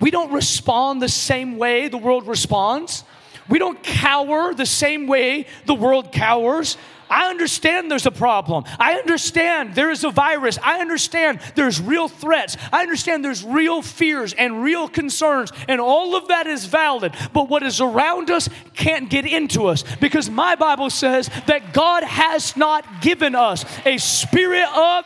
We 0.00 0.10
don't 0.10 0.32
respond 0.32 1.00
the 1.00 1.08
same 1.08 1.56
way 1.56 1.88
the 1.88 1.98
world 1.98 2.26
responds. 2.26 3.04
We 3.48 3.58
don't 3.58 3.82
cower 3.82 4.52
the 4.54 4.66
same 4.66 5.06
way 5.06 5.46
the 5.66 5.74
world 5.74 6.12
cowers. 6.12 6.76
I 7.10 7.30
understand 7.30 7.90
there's 7.90 8.06
a 8.06 8.10
problem. 8.10 8.64
I 8.78 8.94
understand 8.94 9.74
there 9.74 9.90
is 9.90 10.04
a 10.04 10.10
virus. 10.10 10.58
I 10.62 10.80
understand 10.80 11.40
there's 11.54 11.80
real 11.80 12.08
threats. 12.08 12.56
I 12.72 12.82
understand 12.82 13.24
there's 13.24 13.44
real 13.44 13.82
fears 13.82 14.32
and 14.32 14.62
real 14.62 14.88
concerns, 14.88 15.52
and 15.68 15.80
all 15.80 16.16
of 16.16 16.28
that 16.28 16.46
is 16.46 16.66
valid. 16.66 17.14
But 17.32 17.48
what 17.48 17.62
is 17.62 17.80
around 17.80 18.30
us 18.30 18.48
can't 18.74 19.08
get 19.10 19.26
into 19.26 19.66
us 19.66 19.84
because 20.00 20.28
my 20.28 20.54
Bible 20.54 20.90
says 20.90 21.30
that 21.46 21.72
God 21.72 22.02
has 22.04 22.56
not 22.56 23.00
given 23.00 23.34
us 23.34 23.64
a 23.86 23.98
spirit 23.98 24.68
of 24.74 25.04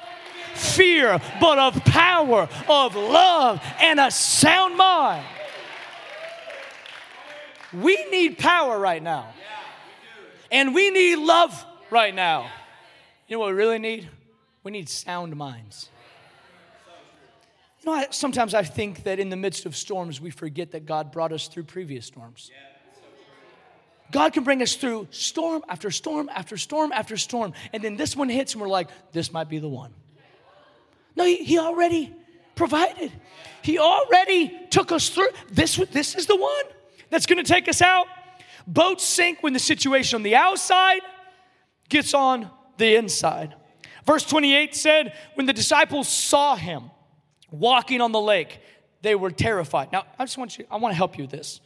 fear, 0.55 1.21
but 1.41 1.59
of 1.59 1.85
power, 1.85 2.49
of 2.69 2.95
love, 2.95 3.63
and 3.81 3.99
a 4.01 4.11
sound 4.11 4.77
mind. 4.77 5.25
We 7.73 8.05
need 8.11 8.39
power 8.39 8.79
right 8.79 9.03
now. 9.03 9.33
And 10.51 10.75
we 10.75 10.91
need 10.91 11.17
love 11.17 11.65
right 11.93 12.15
now. 12.15 12.51
You 13.29 13.37
know 13.37 13.41
what 13.41 13.51
we 13.51 13.55
really 13.55 13.79
need? 13.79 14.09
We 14.65 14.73
need 14.73 14.89
sound 14.89 15.37
minds. 15.37 15.91
You 17.83 17.91
know, 17.91 17.97
I, 17.99 18.07
sometimes 18.11 18.55
I 18.55 18.63
think 18.63 19.05
that 19.05 19.19
in 19.21 19.29
the 19.29 19.37
midst 19.37 19.67
of 19.67 19.77
storms, 19.77 20.21
we 20.21 20.31
forget 20.31 20.73
that 20.73 20.87
God 20.87 21.13
brought 21.13 21.33
us 21.33 21.49
through 21.49 21.65
previous 21.65 22.07
storms. 22.07 22.51
God 24.11 24.33
can 24.33 24.45
bring 24.45 24.63
us 24.63 24.75
through 24.75 25.09
storm 25.11 25.63
after 25.69 25.91
storm 25.91 26.29
after 26.33 26.57
storm 26.57 26.93
after 26.93 27.17
storm. 27.17 27.53
And 27.73 27.83
then 27.83 27.97
this 27.97 28.17
one 28.17 28.29
hits, 28.29 28.53
and 28.55 28.63
we're 28.63 28.69
like, 28.69 28.89
this 29.13 29.33
might 29.33 29.49
be 29.49 29.59
the 29.59 29.69
one. 29.69 29.93
No, 31.17 31.25
He, 31.25 31.45
he 31.45 31.59
already 31.59 32.15
provided, 32.55 33.13
He 33.63 33.79
already 33.79 34.67
took 34.71 34.93
us 34.93 35.09
through. 35.09 35.29
This, 35.51 35.77
this 35.91 36.15
is 36.15 36.27
the 36.27 36.37
one 36.37 36.65
that's 37.11 37.27
gonna 37.27 37.43
take 37.43 37.69
us 37.69 37.83
out. 37.83 38.07
Boats 38.67 39.05
sink 39.05 39.43
when 39.43 39.53
the 39.53 39.59
situation 39.59 40.17
on 40.17 40.23
the 40.23 40.37
outside 40.37 41.01
gets 41.93 42.15
on 42.15 42.51
the 42.79 42.97
inside. 42.97 43.55
Verse 44.05 44.25
28 44.25 44.75
said, 44.75 45.17
When 45.35 45.47
the 45.47 45.53
disciples 45.53 46.09
saw 46.09 46.57
him 46.57 46.91
walking 47.51 48.01
on 48.01 48.11
the 48.11 48.21
lake, 48.21 48.59
they 49.03 49.15
were 49.15 49.31
terrified. 49.31 49.93
Now, 49.93 50.05
I 50.19 50.25
just 50.25 50.39
want 50.39 50.59
you, 50.59 50.65
I 50.71 50.77
want 50.79 50.93
to 50.93 50.97
help 50.97 51.17
you 51.17 51.25
with 51.25 51.31
this 51.31 51.61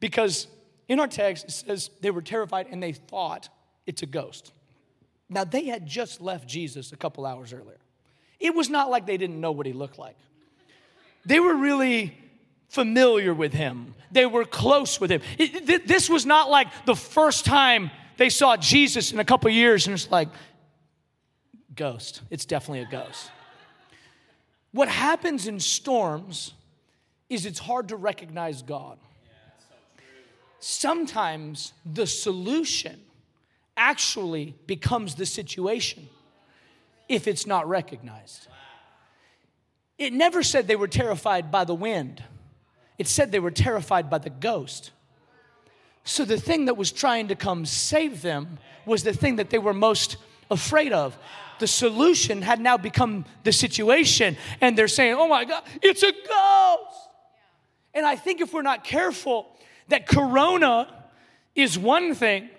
because 0.00 0.46
in 0.88 0.98
our 1.00 1.06
text 1.06 1.44
it 1.46 1.52
says 1.52 1.90
they 2.00 2.10
were 2.10 2.22
terrified 2.22 2.66
and 2.70 2.82
they 2.82 2.92
thought 2.92 3.48
it's 3.86 4.02
a 4.02 4.06
ghost. 4.06 4.52
Now, 5.28 5.44
they 5.44 5.64
had 5.64 5.86
just 5.86 6.20
left 6.20 6.48
Jesus 6.48 6.92
a 6.92 6.96
couple 6.96 7.24
hours 7.24 7.52
earlier. 7.52 7.78
It 8.40 8.54
was 8.54 8.68
not 8.68 8.90
like 8.90 9.06
they 9.06 9.16
didn't 9.16 9.40
know 9.40 9.52
what 9.52 9.66
he 9.66 9.72
looked 9.72 9.98
like. 9.98 10.16
They 11.24 11.38
were 11.38 11.54
really 11.54 12.16
familiar 12.68 13.34
with 13.34 13.52
him, 13.52 13.94
they 14.10 14.26
were 14.26 14.44
close 14.44 15.00
with 15.00 15.10
him. 15.10 15.22
It, 15.38 15.86
this 15.86 16.08
was 16.08 16.24
not 16.24 16.50
like 16.50 16.68
the 16.86 16.94
first 16.94 17.44
time 17.44 17.90
they 18.20 18.28
saw 18.28 18.54
Jesus 18.54 19.12
in 19.12 19.18
a 19.18 19.24
couple 19.24 19.48
years 19.50 19.86
and 19.86 19.94
it's 19.94 20.10
like, 20.10 20.28
ghost. 21.74 22.20
It's 22.28 22.44
definitely 22.44 22.82
a 22.82 22.90
ghost. 22.90 23.30
What 24.72 24.88
happens 24.88 25.46
in 25.46 25.58
storms 25.58 26.52
is 27.30 27.46
it's 27.46 27.58
hard 27.58 27.88
to 27.88 27.96
recognize 27.96 28.60
God. 28.60 28.98
Sometimes 30.58 31.72
the 31.90 32.06
solution 32.06 33.00
actually 33.74 34.54
becomes 34.66 35.14
the 35.14 35.24
situation 35.24 36.06
if 37.08 37.26
it's 37.26 37.46
not 37.46 37.66
recognized. 37.66 38.48
It 39.96 40.12
never 40.12 40.42
said 40.42 40.68
they 40.68 40.76
were 40.76 40.88
terrified 40.88 41.50
by 41.50 41.64
the 41.64 41.74
wind, 41.74 42.22
it 42.98 43.08
said 43.08 43.32
they 43.32 43.40
were 43.40 43.50
terrified 43.50 44.10
by 44.10 44.18
the 44.18 44.28
ghost. 44.28 44.90
So 46.10 46.24
the 46.24 46.40
thing 46.40 46.64
that 46.64 46.76
was 46.76 46.90
trying 46.90 47.28
to 47.28 47.36
come 47.36 47.64
save 47.64 48.20
them 48.20 48.58
was 48.84 49.04
the 49.04 49.12
thing 49.12 49.36
that 49.36 49.48
they 49.48 49.58
were 49.58 49.72
most 49.72 50.16
afraid 50.50 50.92
of. 50.92 51.16
The 51.60 51.68
solution 51.68 52.42
had 52.42 52.58
now 52.58 52.76
become 52.76 53.26
the 53.44 53.52
situation, 53.52 54.36
and 54.60 54.76
they're 54.76 54.88
saying, 54.88 55.14
Oh 55.16 55.28
my 55.28 55.44
God, 55.44 55.62
it's 55.80 56.02
a 56.02 56.10
ghost. 56.10 57.08
And 57.94 58.04
I 58.04 58.16
think 58.16 58.40
if 58.40 58.52
we're 58.52 58.62
not 58.62 58.82
careful, 58.82 59.56
that 59.86 60.08
corona 60.08 60.92
is 61.54 61.78
one 61.78 62.16
thing, 62.16 62.50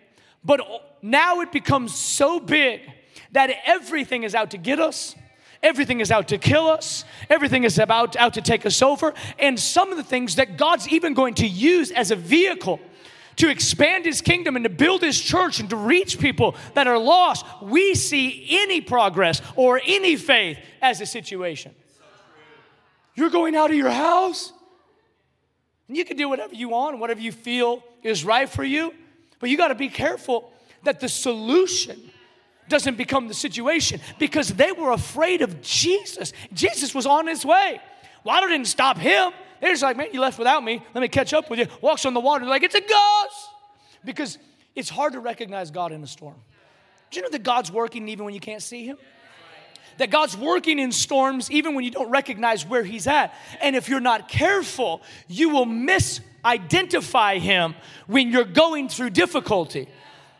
but 0.46 0.62
now 1.02 1.42
it 1.42 1.52
becomes 1.52 1.94
so 1.94 2.40
big 2.40 2.80
that 3.34 3.52
everything 3.66 4.24
is 4.24 4.34
out 4.34 4.52
to 4.52 4.58
get 4.58 4.80
us. 4.80 5.14
Everything 5.62 6.00
is 6.00 6.10
out 6.10 6.30
to 6.30 6.38
kill 6.38 6.68
us. 6.68 7.04
Everything 7.30 7.66
is 7.66 7.78
about 7.80 8.16
out 8.16 8.36
to 8.36 8.42
take 8.42 8.66
us 8.66 8.82
over. 8.82 9.14
And 9.38 9.60
some 9.60 9.92
of 9.92 9.98
the 9.98 10.06
things 10.06 10.36
that 10.36 10.56
God's 10.56 10.88
even 10.88 11.14
going 11.14 11.34
to 11.36 11.48
use 11.48 11.92
as 11.92 12.12
a 12.12 12.16
vehicle 12.16 12.80
to 13.38 13.50
expand 13.50 14.06
his 14.06 14.22
kingdom 14.22 14.56
and 14.56 14.64
to 14.64 14.70
build 14.70 15.02
his 15.02 15.20
church 15.20 15.60
and 15.60 15.70
to 15.70 15.76
reach 15.76 16.20
people 16.20 16.56
that 16.74 16.88
are 16.88 16.98
lost, 16.98 17.46
we 17.62 17.96
see 17.96 18.48
any 18.50 18.82
progress 18.82 19.42
or 19.56 19.82
any 19.86 20.16
faith 20.16 20.58
as 20.82 21.02
a 21.02 21.06
situation. 21.06 21.74
You're 23.16 23.30
going 23.30 23.56
out 23.56 23.70
of 23.72 23.78
your 23.78 23.90
house, 23.90 24.54
and 25.88 25.98
you 25.98 26.06
can 26.06 26.18
do 26.18 26.30
whatever 26.30 26.56
you 26.56 26.70
want, 26.70 27.00
whatever 27.00 27.20
you 27.20 27.32
feel 27.32 27.84
is 28.04 28.24
right 28.24 28.48
for 28.48 28.64
you, 28.64 28.94
but 29.40 29.50
you 29.50 29.58
got 29.58 29.70
to 29.70 29.76
be 29.76 29.90
careful 29.90 30.52
that 30.84 31.00
the 31.00 31.10
solution 31.10 32.00
doesn't 32.70 32.98
become 32.98 33.28
the 33.28 33.34
situation 33.34 34.00
because 34.18 34.50
they 34.50 34.72
were 34.72 34.92
afraid 34.92 35.42
of 35.42 35.62
Jesus. 35.62 36.32
Jesus 36.54 36.96
was 36.96 37.06
on 37.06 37.28
his 37.28 37.46
way. 37.46 37.82
Water 38.24 38.48
didn't 38.48 38.68
stop 38.68 38.98
him. 38.98 39.32
They're 39.62 39.72
just 39.72 39.84
like, 39.84 39.96
man, 39.96 40.08
you 40.12 40.20
left 40.20 40.40
without 40.40 40.64
me. 40.64 40.82
Let 40.94 41.02
me 41.02 41.08
catch 41.08 41.34
up 41.34 41.50
with 41.50 41.60
you. 41.60 41.68
Walks 41.82 42.06
on 42.06 42.14
the 42.14 42.20
water. 42.20 42.44
They're 42.44 42.50
like, 42.50 42.64
it's 42.64 42.76
a 42.76 42.82
ghost. 42.82 43.50
Because 44.04 44.40
it's 44.76 44.90
hard 44.90 45.14
to 45.14 45.20
recognize 45.20 45.70
God 45.70 45.92
in 45.92 46.04
a 46.04 46.08
storm. 46.08 46.36
Do 47.12 47.20
you 47.20 47.24
know 47.24 47.30
that 47.30 47.44
God's 47.44 47.72
working 47.72 48.10
even 48.10 48.26
when 48.26 48.34
you 48.34 48.40
can't 48.40 48.64
see 48.64 48.86
Him? 48.86 48.98
That 49.98 50.10
God's 50.10 50.36
working 50.36 50.80
in 50.80 50.92
storms 50.92 51.52
even 51.52 51.76
when 51.76 51.86
you 51.86 51.92
don't 51.92 52.10
recognize 52.10 52.66
where 52.66 52.84
He's 52.84 53.06
at. 53.06 53.36
And 53.62 53.76
if 53.76 53.88
you're 53.88 54.00
not 54.00 54.28
careful, 54.28 55.02
you 55.28 55.50
will 55.50 55.66
misidentify 55.66 57.40
Him 57.40 57.76
when 58.08 58.32
you're 58.32 58.46
going 58.46 58.90
through 58.90 59.12
difficulty. 59.12 59.88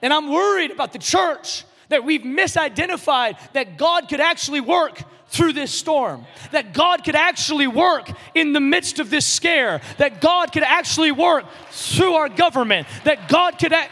And 0.02 0.12
I'm 0.12 0.32
worried 0.32 0.72
about 0.72 0.94
the 0.94 1.00
church 1.00 1.66
that 1.90 2.04
we've 2.04 2.22
misidentified 2.22 3.38
that 3.54 3.78
God 3.78 4.10
could 4.10 4.22
actually 4.22 4.62
work 4.62 5.04
through 5.32 5.54
this 5.54 5.72
storm, 5.72 6.26
that 6.52 6.74
God 6.74 7.04
could 7.04 7.16
actually 7.16 7.68
work 7.68 8.12
in 8.36 8.54
the 8.54 8.60
midst 8.60 9.00
of 9.00 9.10
this 9.10 9.26
scare, 9.26 9.82
that 9.98 10.20
God 10.22 10.52
could 10.52 10.64
actually 10.64 11.12
work 11.12 11.46
through 11.72 12.14
our 12.14 12.30
government, 12.30 12.88
that 13.06 13.30
God 13.30 13.58
could. 13.58 13.74
Act- 13.74 13.92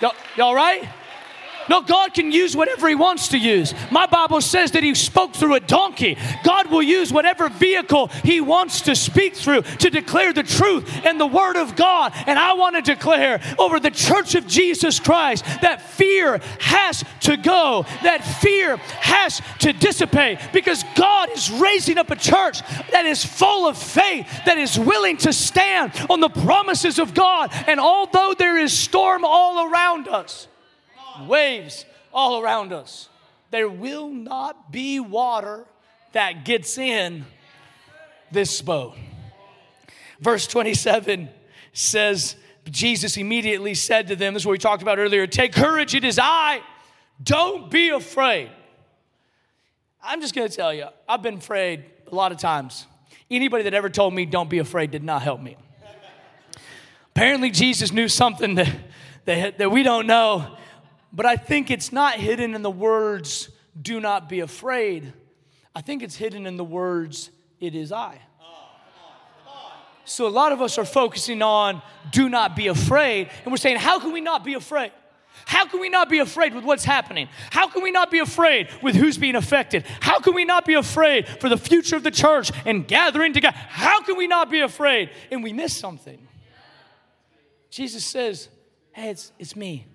y'all, 0.00 0.14
y'all 0.36 0.54
right? 0.54 0.88
No, 1.68 1.80
God 1.80 2.14
can 2.14 2.30
use 2.32 2.56
whatever 2.56 2.88
He 2.88 2.94
wants 2.94 3.28
to 3.28 3.38
use. 3.38 3.74
My 3.90 4.06
Bible 4.06 4.40
says 4.40 4.72
that 4.72 4.82
He 4.82 4.94
spoke 4.94 5.34
through 5.34 5.54
a 5.54 5.60
donkey. 5.60 6.16
God 6.42 6.70
will 6.70 6.82
use 6.82 7.12
whatever 7.12 7.48
vehicle 7.48 8.08
He 8.22 8.40
wants 8.40 8.82
to 8.82 8.94
speak 8.94 9.34
through 9.34 9.62
to 9.62 9.90
declare 9.90 10.32
the 10.32 10.42
truth 10.42 10.88
and 11.04 11.20
the 11.20 11.26
Word 11.26 11.56
of 11.56 11.76
God. 11.76 12.12
And 12.26 12.38
I 12.38 12.54
want 12.54 12.76
to 12.76 12.82
declare 12.82 13.40
over 13.58 13.80
the 13.80 13.90
church 13.90 14.34
of 14.34 14.46
Jesus 14.46 15.00
Christ 15.00 15.44
that 15.62 15.80
fear 15.80 16.40
has 16.60 17.04
to 17.20 17.36
go, 17.36 17.86
that 18.02 18.24
fear 18.24 18.76
has 18.76 19.40
to 19.60 19.72
dissipate 19.72 20.38
because 20.52 20.84
God 20.94 21.30
is 21.30 21.50
raising 21.50 21.98
up 21.98 22.10
a 22.10 22.16
church 22.16 22.60
that 22.92 23.06
is 23.06 23.24
full 23.24 23.66
of 23.66 23.78
faith, 23.78 24.26
that 24.46 24.58
is 24.58 24.78
willing 24.78 25.16
to 25.18 25.32
stand 25.32 25.92
on 26.10 26.20
the 26.20 26.28
promises 26.28 26.98
of 26.98 27.14
God. 27.14 27.50
And 27.66 27.80
although 27.80 28.34
there 28.36 28.58
is 28.58 28.76
storm 28.76 29.24
all 29.24 29.70
around 29.70 30.08
us, 30.08 30.48
waves 31.22 31.84
all 32.12 32.42
around 32.42 32.72
us. 32.72 33.08
There 33.50 33.68
will 33.68 34.08
not 34.08 34.72
be 34.72 35.00
water 35.00 35.64
that 36.12 36.44
gets 36.44 36.78
in 36.78 37.24
this 38.30 38.60
boat. 38.62 38.94
Verse 40.20 40.46
27 40.46 41.28
says, 41.72 42.36
Jesus 42.70 43.16
immediately 43.16 43.74
said 43.74 44.08
to 44.08 44.16
them, 44.16 44.34
this 44.34 44.42
is 44.42 44.46
what 44.46 44.52
we 44.52 44.58
talked 44.58 44.82
about 44.82 44.98
earlier 44.98 45.26
take 45.26 45.52
courage, 45.52 45.94
it 45.94 46.04
is 46.04 46.18
I. 46.20 46.62
Don't 47.22 47.70
be 47.70 47.90
afraid. 47.90 48.50
I'm 50.02 50.20
just 50.20 50.34
gonna 50.34 50.48
tell 50.48 50.72
you, 50.72 50.86
I've 51.08 51.22
been 51.22 51.34
afraid 51.34 51.84
a 52.10 52.14
lot 52.14 52.32
of 52.32 52.38
times. 52.38 52.86
Anybody 53.30 53.64
that 53.64 53.74
ever 53.74 53.88
told 53.88 54.14
me 54.14 54.26
don't 54.26 54.50
be 54.50 54.58
afraid 54.58 54.90
did 54.90 55.02
not 55.02 55.22
help 55.22 55.40
me. 55.40 55.56
Apparently, 57.08 57.50
Jesus 57.50 57.92
knew 57.92 58.08
something 58.08 58.56
that, 58.56 58.68
that, 59.24 59.58
that 59.58 59.70
we 59.70 59.82
don't 59.82 60.06
know 60.06 60.56
but 61.14 61.24
I 61.24 61.36
think 61.36 61.70
it's 61.70 61.92
not 61.92 62.14
hidden 62.14 62.54
in 62.54 62.62
the 62.62 62.70
words, 62.70 63.48
do 63.80 64.00
not 64.00 64.28
be 64.28 64.40
afraid. 64.40 65.12
I 65.74 65.80
think 65.80 66.02
it's 66.02 66.16
hidden 66.16 66.46
in 66.46 66.56
the 66.56 66.64
words, 66.64 67.30
it 67.60 67.74
is 67.74 67.92
I. 67.92 68.20
So 70.04 70.26
a 70.26 70.28
lot 70.28 70.52
of 70.52 70.60
us 70.60 70.76
are 70.76 70.84
focusing 70.84 71.40
on 71.40 71.80
do 72.10 72.28
not 72.28 72.56
be 72.56 72.66
afraid, 72.66 73.30
and 73.44 73.52
we're 73.52 73.56
saying, 73.56 73.78
how 73.78 73.98
can 73.98 74.12
we 74.12 74.20
not 74.20 74.44
be 74.44 74.54
afraid? 74.54 74.92
How 75.46 75.66
can 75.66 75.80
we 75.80 75.88
not 75.88 76.08
be 76.08 76.18
afraid 76.18 76.54
with 76.54 76.64
what's 76.64 76.84
happening? 76.84 77.28
How 77.50 77.68
can 77.68 77.82
we 77.82 77.90
not 77.90 78.10
be 78.10 78.18
afraid 78.18 78.68
with 78.82 78.94
who's 78.94 79.18
being 79.18 79.34
affected? 79.34 79.84
How 80.00 80.20
can 80.20 80.34
we 80.34 80.44
not 80.44 80.64
be 80.64 80.74
afraid 80.74 81.26
for 81.26 81.48
the 81.48 81.56
future 81.56 81.96
of 81.96 82.02
the 82.02 82.10
church 82.10 82.52
and 82.64 82.86
gathering 82.86 83.32
together? 83.32 83.56
How 83.56 84.02
can 84.02 84.16
we 84.16 84.26
not 84.26 84.50
be 84.50 84.60
afraid? 84.60 85.10
And 85.30 85.42
we 85.42 85.52
miss 85.52 85.76
something. 85.76 86.28
Jesus 87.70 88.04
says, 88.04 88.48
Hey, 88.92 89.10
it's, 89.10 89.32
it's 89.38 89.56
me. 89.56 89.86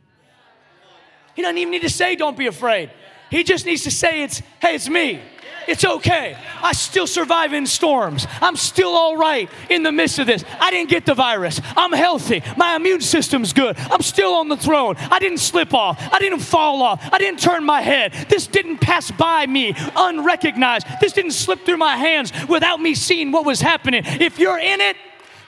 He 1.36 1.42
doesn't 1.42 1.58
even 1.58 1.72
need 1.72 1.82
to 1.82 1.90
say, 1.90 2.16
don't 2.16 2.38
be 2.38 2.48
afraid. 2.48 2.92
He 3.30 3.44
just 3.44 3.66
needs 3.66 3.84
to 3.84 3.92
say, 3.92 4.24
it's, 4.24 4.42
hey, 4.62 4.76
it's 4.76 4.90
me. 4.90 5.22
It's 5.68 5.86
okay. 5.86 6.36
I 6.64 6.72
still 6.72 7.06
survive 7.06 7.54
in 7.54 7.68
storms. 7.68 8.26
I'm 8.42 8.56
still 8.56 8.90
all 8.90 9.18
right 9.18 9.48
in 9.70 9.84
the 9.84 9.92
midst 9.92 10.18
of 10.18 10.26
this. 10.26 10.44
I 10.60 10.72
didn't 10.72 10.90
get 10.90 11.06
the 11.06 11.14
virus. 11.14 11.62
I'm 11.78 11.92
healthy. 11.92 12.42
My 12.58 12.76
immune 12.76 13.02
system's 13.02 13.54
good. 13.54 13.78
I'm 13.78 14.02
still 14.02 14.34
on 14.34 14.50
the 14.50 14.58
throne. 14.58 14.96
I 14.98 15.20
didn't 15.20 15.38
slip 15.38 15.76
off. 15.76 16.02
I 16.12 16.18
didn't 16.18 16.40
fall 16.40 16.82
off. 16.82 17.08
I 17.14 17.20
didn't 17.20 17.40
turn 17.40 17.64
my 17.64 17.82
head. 17.82 18.14
This 18.30 18.48
didn't 18.48 18.80
pass 18.80 19.12
by 19.12 19.46
me 19.46 19.76
unrecognized. 19.96 20.88
This 21.00 21.14
didn't 21.14 21.34
slip 21.34 21.64
through 21.66 21.78
my 21.78 21.98
hands 21.98 22.34
without 22.48 22.82
me 22.82 22.96
seeing 22.96 23.32
what 23.32 23.46
was 23.46 23.62
happening. 23.62 24.02
If 24.06 24.40
you're 24.40 24.58
in 24.58 24.82
it, 24.82 24.98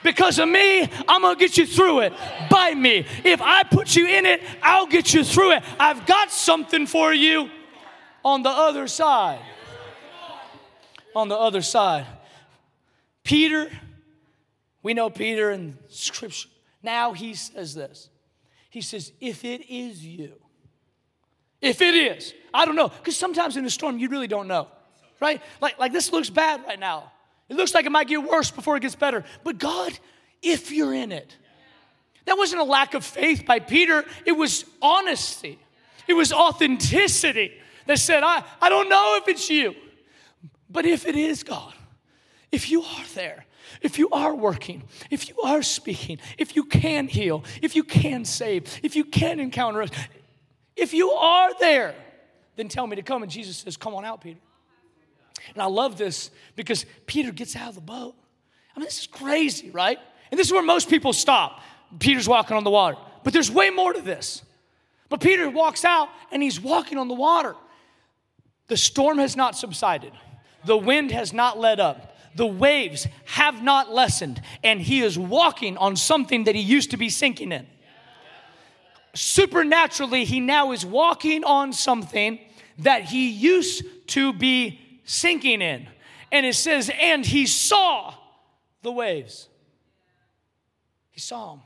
Because 0.02 0.38
of 0.38 0.48
me, 0.48 0.82
I'm 1.08 1.22
gonna 1.22 1.36
get 1.36 1.56
you 1.56 1.66
through 1.66 2.00
it 2.00 2.12
by 2.50 2.74
me. 2.74 3.06
If 3.24 3.40
I 3.40 3.62
put 3.62 3.94
you 3.94 4.06
in 4.06 4.26
it, 4.26 4.42
I'll 4.62 4.86
get 4.86 5.14
you 5.14 5.24
through 5.24 5.52
it. 5.52 5.62
I've 5.78 6.06
got 6.06 6.30
something 6.30 6.86
for 6.86 7.12
you 7.12 7.48
on 8.24 8.42
the 8.42 8.50
other 8.50 8.88
side. 8.88 9.40
On 11.14 11.28
the 11.28 11.36
other 11.36 11.62
side. 11.62 12.06
Peter, 13.22 13.70
we 14.82 14.94
know 14.94 15.10
Peter 15.10 15.50
in 15.50 15.78
scripture. 15.88 16.48
Now 16.82 17.12
he 17.12 17.34
says 17.34 17.74
this. 17.74 18.08
He 18.70 18.80
says, 18.80 19.12
if 19.20 19.44
it 19.44 19.70
is 19.70 20.04
you, 20.04 20.32
if 21.60 21.80
it 21.80 21.94
is, 21.94 22.34
I 22.52 22.64
don't 22.64 22.74
know. 22.74 22.88
Because 22.88 23.16
sometimes 23.16 23.56
in 23.56 23.64
a 23.64 23.70
storm, 23.70 23.98
you 23.98 24.08
really 24.08 24.26
don't 24.26 24.48
know, 24.48 24.66
right? 25.20 25.40
Like, 25.60 25.78
like 25.78 25.92
this 25.92 26.10
looks 26.10 26.30
bad 26.30 26.64
right 26.66 26.80
now. 26.80 27.11
It 27.52 27.56
looks 27.56 27.74
like 27.74 27.84
it 27.84 27.92
might 27.92 28.08
get 28.08 28.22
worse 28.22 28.50
before 28.50 28.78
it 28.78 28.80
gets 28.80 28.94
better. 28.94 29.24
But 29.44 29.58
God, 29.58 29.92
if 30.40 30.72
you're 30.72 30.94
in 30.94 31.12
it, 31.12 31.36
that 32.24 32.38
wasn't 32.38 32.62
a 32.62 32.64
lack 32.64 32.94
of 32.94 33.04
faith 33.04 33.44
by 33.44 33.58
Peter, 33.58 34.06
it 34.24 34.32
was 34.32 34.64
honesty, 34.80 35.58
it 36.08 36.14
was 36.14 36.32
authenticity 36.32 37.52
that 37.84 37.98
said, 37.98 38.22
I, 38.22 38.42
I 38.58 38.70
don't 38.70 38.88
know 38.88 39.18
if 39.20 39.28
it's 39.28 39.50
you, 39.50 39.74
but 40.70 40.86
if 40.86 41.06
it 41.06 41.14
is 41.14 41.42
God, 41.42 41.74
if 42.50 42.70
you 42.70 42.80
are 42.80 43.04
there, 43.14 43.44
if 43.82 43.98
you 43.98 44.08
are 44.12 44.34
working, 44.34 44.84
if 45.10 45.28
you 45.28 45.38
are 45.42 45.60
speaking, 45.60 46.20
if 46.38 46.56
you 46.56 46.64
can 46.64 47.06
heal, 47.06 47.44
if 47.60 47.76
you 47.76 47.84
can 47.84 48.24
save, 48.24 48.80
if 48.82 48.96
you 48.96 49.04
can 49.04 49.40
encounter 49.40 49.82
us, 49.82 49.90
if 50.74 50.94
you 50.94 51.10
are 51.10 51.50
there, 51.60 51.94
then 52.56 52.68
tell 52.68 52.86
me 52.86 52.96
to 52.96 53.02
come. 53.02 53.22
And 53.22 53.30
Jesus 53.30 53.58
says, 53.58 53.76
Come 53.76 53.94
on 53.94 54.06
out, 54.06 54.22
Peter. 54.22 54.40
And 55.54 55.62
I 55.62 55.66
love 55.66 55.98
this 55.98 56.30
because 56.56 56.86
Peter 57.06 57.32
gets 57.32 57.56
out 57.56 57.70
of 57.70 57.74
the 57.74 57.80
boat. 57.80 58.14
I 58.74 58.78
mean, 58.78 58.86
this 58.86 59.00
is 59.00 59.06
crazy, 59.06 59.70
right? 59.70 59.98
And 60.30 60.38
this 60.38 60.46
is 60.46 60.52
where 60.52 60.62
most 60.62 60.88
people 60.88 61.12
stop. 61.12 61.60
Peter's 61.98 62.28
walking 62.28 62.56
on 62.56 62.64
the 62.64 62.70
water. 62.70 62.96
But 63.22 63.32
there's 63.32 63.50
way 63.50 63.70
more 63.70 63.92
to 63.92 64.00
this. 64.00 64.42
But 65.08 65.20
Peter 65.20 65.50
walks 65.50 65.84
out 65.84 66.08
and 66.30 66.42
he's 66.42 66.60
walking 66.60 66.96
on 66.96 67.08
the 67.08 67.14
water. 67.14 67.54
The 68.68 68.76
storm 68.76 69.18
has 69.18 69.36
not 69.36 69.56
subsided, 69.56 70.12
the 70.64 70.78
wind 70.78 71.10
has 71.10 71.32
not 71.32 71.58
let 71.58 71.80
up. 71.80 72.08
The 72.34 72.46
waves 72.46 73.06
have 73.26 73.62
not 73.62 73.92
lessened, 73.92 74.40
and 74.64 74.80
he 74.80 75.02
is 75.02 75.18
walking 75.18 75.76
on 75.76 75.96
something 75.96 76.44
that 76.44 76.54
he 76.54 76.62
used 76.62 76.92
to 76.92 76.96
be 76.96 77.10
sinking 77.10 77.52
in. 77.52 77.66
Supernaturally, 79.12 80.24
he 80.24 80.40
now 80.40 80.72
is 80.72 80.86
walking 80.86 81.44
on 81.44 81.74
something 81.74 82.38
that 82.78 83.04
he 83.04 83.28
used 83.28 83.84
to 84.08 84.32
be 84.32 84.80
sinking 85.04 85.62
in. 85.62 85.88
And 86.30 86.46
it 86.46 86.54
says, 86.54 86.90
and 87.00 87.24
he 87.24 87.46
saw 87.46 88.14
the 88.82 88.92
waves. 88.92 89.48
He 91.10 91.20
saw 91.20 91.52
them. 91.52 91.62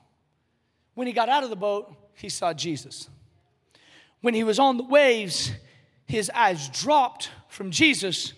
When 0.95 1.07
he 1.07 1.13
got 1.13 1.29
out 1.29 1.45
of 1.45 1.51
the 1.51 1.57
boat, 1.57 1.95
he 2.15 2.29
saw 2.29 2.53
Jesus. 2.53 3.09
When 4.21 4.35
he 4.35 4.45
was 4.45 4.59
on 4.59 4.77
the 4.77 4.83
waves, 4.83 5.53
his 6.07 6.31
eyes 6.31 6.69
dropped 6.69 7.31
from 7.49 7.71
Jesus. 7.71 8.33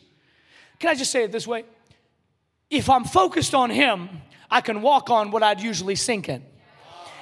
Can 0.79 0.91
I 0.91 0.95
just 0.95 1.11
say 1.11 1.25
it 1.25 1.33
this 1.33 1.47
way? 1.47 1.65
If 2.71 2.91
I'm 2.91 3.05
focused 3.05 3.55
on 3.55 3.71
him, 3.71 4.09
I 4.51 4.61
can 4.61 4.83
walk 4.83 5.11
on 5.11 5.31
what 5.31 5.43
I'd 5.43 5.61
usually 5.61 5.95
sink 5.95 6.29
in. 6.29 6.45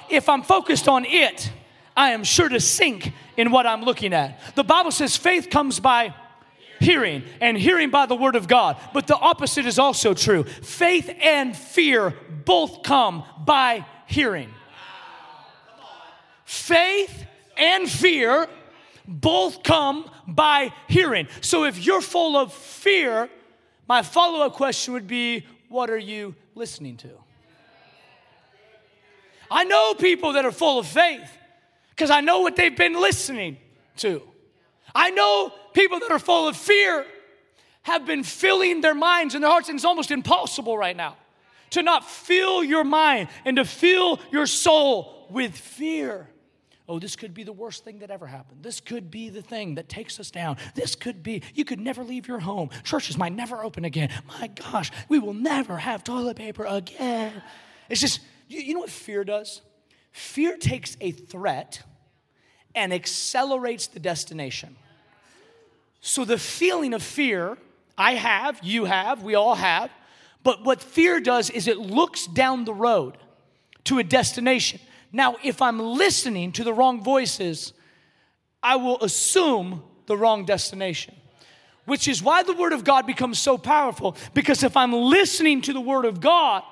If 0.09 0.27
I'm 0.29 0.41
focused 0.41 0.87
on 0.87 1.05
it, 1.05 1.51
I 1.95 2.11
am 2.11 2.23
sure 2.23 2.49
to 2.49 2.59
sink 2.59 3.11
in 3.37 3.51
what 3.51 3.65
I'm 3.65 3.83
looking 3.83 4.13
at. 4.13 4.39
The 4.55 4.63
Bible 4.63 4.91
says 4.91 5.17
faith 5.17 5.49
comes 5.49 5.79
by 5.79 6.13
hearing, 6.79 7.23
and 7.41 7.57
hearing 7.57 7.89
by 7.89 8.05
the 8.05 8.15
word 8.15 8.35
of 8.35 8.47
God. 8.47 8.77
But 8.93 9.07
the 9.07 9.17
opposite 9.17 9.65
is 9.65 9.79
also 9.79 10.13
true. 10.13 10.43
Faith 10.43 11.13
and 11.21 11.55
fear 11.55 12.13
both 12.45 12.83
come 12.83 13.23
by 13.39 13.85
hearing. 14.05 14.49
Faith 16.45 17.25
and 17.57 17.89
fear 17.89 18.47
both 19.07 19.63
come 19.63 20.09
by 20.27 20.73
hearing. 20.87 21.27
So 21.41 21.63
if 21.65 21.83
you're 21.85 22.01
full 22.01 22.37
of 22.37 22.53
fear, 22.53 23.29
my 23.87 24.01
follow 24.01 24.45
up 24.45 24.53
question 24.53 24.93
would 24.93 25.07
be 25.07 25.45
what 25.69 25.89
are 25.89 25.97
you 25.97 26.35
listening 26.55 26.97
to? 26.97 27.09
I 29.49 29.63
know 29.63 29.93
people 29.93 30.33
that 30.33 30.45
are 30.45 30.51
full 30.51 30.79
of 30.79 30.87
faith 30.87 31.29
because 31.89 32.09
I 32.09 32.21
know 32.21 32.41
what 32.41 32.55
they've 32.55 32.75
been 32.75 32.99
listening 32.99 33.57
to. 33.97 34.21
I 34.97 35.11
know 35.11 35.53
people 35.73 35.99
that 35.99 36.09
are 36.09 36.17
full 36.17 36.47
of 36.47 36.57
fear 36.57 37.05
have 37.83 38.07
been 38.07 38.23
filling 38.23 38.81
their 38.81 38.95
minds 38.95 39.35
and 39.35 39.43
their 39.43 39.51
hearts, 39.51 39.69
and 39.69 39.77
it's 39.77 39.85
almost 39.85 40.09
impossible 40.09 40.75
right 40.75 40.97
now 40.97 41.15
to 41.69 41.83
not 41.83 42.03
fill 42.03 42.63
your 42.63 42.83
mind 42.83 43.29
and 43.45 43.57
to 43.57 43.63
fill 43.63 44.19
your 44.31 44.47
soul 44.47 45.27
with 45.29 45.55
fear. 45.55 46.27
Oh, 46.89 46.97
this 46.97 47.15
could 47.15 47.35
be 47.35 47.43
the 47.43 47.53
worst 47.53 47.83
thing 47.83 47.99
that 47.99 48.09
ever 48.09 48.25
happened. 48.25 48.63
This 48.63 48.79
could 48.79 49.11
be 49.11 49.29
the 49.29 49.43
thing 49.43 49.75
that 49.75 49.87
takes 49.87 50.19
us 50.19 50.31
down. 50.31 50.57
This 50.73 50.95
could 50.95 51.21
be, 51.21 51.43
you 51.53 51.63
could 51.63 51.79
never 51.79 52.03
leave 52.03 52.27
your 52.27 52.39
home. 52.39 52.69
Churches 52.83 53.17
might 53.17 53.33
never 53.33 53.63
open 53.63 53.85
again. 53.85 54.09
My 54.39 54.47
gosh, 54.47 54.89
we 55.09 55.19
will 55.19 55.33
never 55.33 55.77
have 55.77 56.03
toilet 56.03 56.37
paper 56.37 56.65
again. 56.65 57.43
It's 57.87 58.01
just, 58.01 58.21
you, 58.47 58.61
you 58.61 58.73
know 58.73 58.79
what 58.79 58.89
fear 58.89 59.23
does? 59.23 59.61
Fear 60.11 60.57
takes 60.57 60.97
a 61.01 61.11
threat 61.11 61.83
and 62.73 62.91
accelerates 62.91 63.87
the 63.87 63.99
destination. 63.99 64.75
So 66.07 66.23
the 66.23 66.37
feeling 66.37 66.93
of 66.93 67.03
fear, 67.03 67.57
I 67.97 68.13
have, 68.13 68.61
you 68.63 68.85
have, 68.85 69.23
we 69.23 69.35
all 69.35 69.55
have, 69.55 69.91
but 70.41 70.63
what 70.63 70.81
fear 70.81 71.19
does 71.19 71.49
is 71.49 71.67
it 71.67 71.77
looks 71.77 72.27
down 72.27 72.63
the 72.63 72.73
road 72.73 73.17
to 73.83 73.99
a 73.99 74.05
destination. 74.05 74.79
Now, 75.11 75.35
if 75.43 75.61
I'm 75.61 75.81
listening 75.81 76.53
to 76.53 76.63
the 76.63 76.73
wrong 76.73 77.03
voices, 77.03 77.73
I 78.63 78.77
will 78.77 79.03
assume 79.03 79.83
the 80.05 80.15
wrong 80.15 80.45
destination. 80.45 81.13
Which 81.83 82.07
is 82.07 82.23
why 82.23 82.41
the 82.41 82.53
Word 82.53 82.71
of 82.71 82.85
God 82.85 83.05
becomes 83.05 83.37
so 83.37 83.57
powerful. 83.57 84.15
Because 84.33 84.63
if 84.63 84.77
I'm 84.77 84.93
listening 84.93 85.61
to 85.63 85.73
the 85.73 85.81
Word 85.81 86.05
of 86.05 86.21
God, 86.21 86.63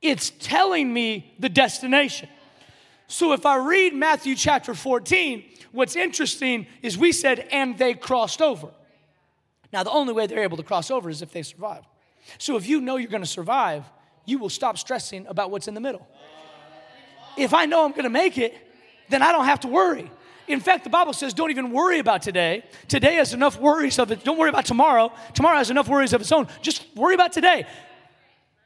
it's 0.00 0.30
telling 0.30 0.94
me 0.94 1.34
the 1.40 1.48
destination. 1.48 2.28
So 3.10 3.32
if 3.32 3.44
I 3.44 3.56
read 3.56 3.92
Matthew 3.92 4.36
chapter 4.36 4.72
14, 4.72 5.42
what's 5.72 5.96
interesting 5.96 6.68
is 6.80 6.96
we 6.96 7.10
said, 7.10 7.40
and 7.50 7.76
they 7.76 7.94
crossed 7.94 8.40
over. 8.40 8.68
Now, 9.72 9.82
the 9.82 9.90
only 9.90 10.12
way 10.12 10.28
they're 10.28 10.44
able 10.44 10.56
to 10.58 10.62
cross 10.62 10.92
over 10.92 11.10
is 11.10 11.20
if 11.20 11.32
they 11.32 11.42
survive. 11.42 11.82
So 12.38 12.56
if 12.56 12.68
you 12.68 12.80
know 12.80 12.98
you're 12.98 13.10
gonna 13.10 13.26
survive, 13.26 13.84
you 14.26 14.38
will 14.38 14.48
stop 14.48 14.78
stressing 14.78 15.26
about 15.26 15.50
what's 15.50 15.66
in 15.66 15.74
the 15.74 15.80
middle. 15.80 16.06
If 17.36 17.52
I 17.52 17.66
know 17.66 17.84
I'm 17.84 17.90
gonna 17.90 18.08
make 18.08 18.38
it, 18.38 18.56
then 19.08 19.22
I 19.22 19.32
don't 19.32 19.44
have 19.44 19.58
to 19.60 19.68
worry. 19.68 20.08
In 20.46 20.60
fact, 20.60 20.84
the 20.84 20.90
Bible 20.90 21.12
says, 21.12 21.34
don't 21.34 21.50
even 21.50 21.72
worry 21.72 21.98
about 21.98 22.22
today. 22.22 22.62
Today 22.86 23.16
has 23.16 23.34
enough 23.34 23.58
worries 23.58 23.98
of 23.98 24.12
it. 24.12 24.22
Don't 24.22 24.38
worry 24.38 24.50
about 24.50 24.66
tomorrow. 24.66 25.12
Tomorrow 25.34 25.58
has 25.58 25.70
enough 25.70 25.88
worries 25.88 26.12
of 26.12 26.20
its 26.20 26.30
own. 26.30 26.46
Just 26.62 26.86
worry 26.94 27.16
about 27.16 27.32
today. 27.32 27.66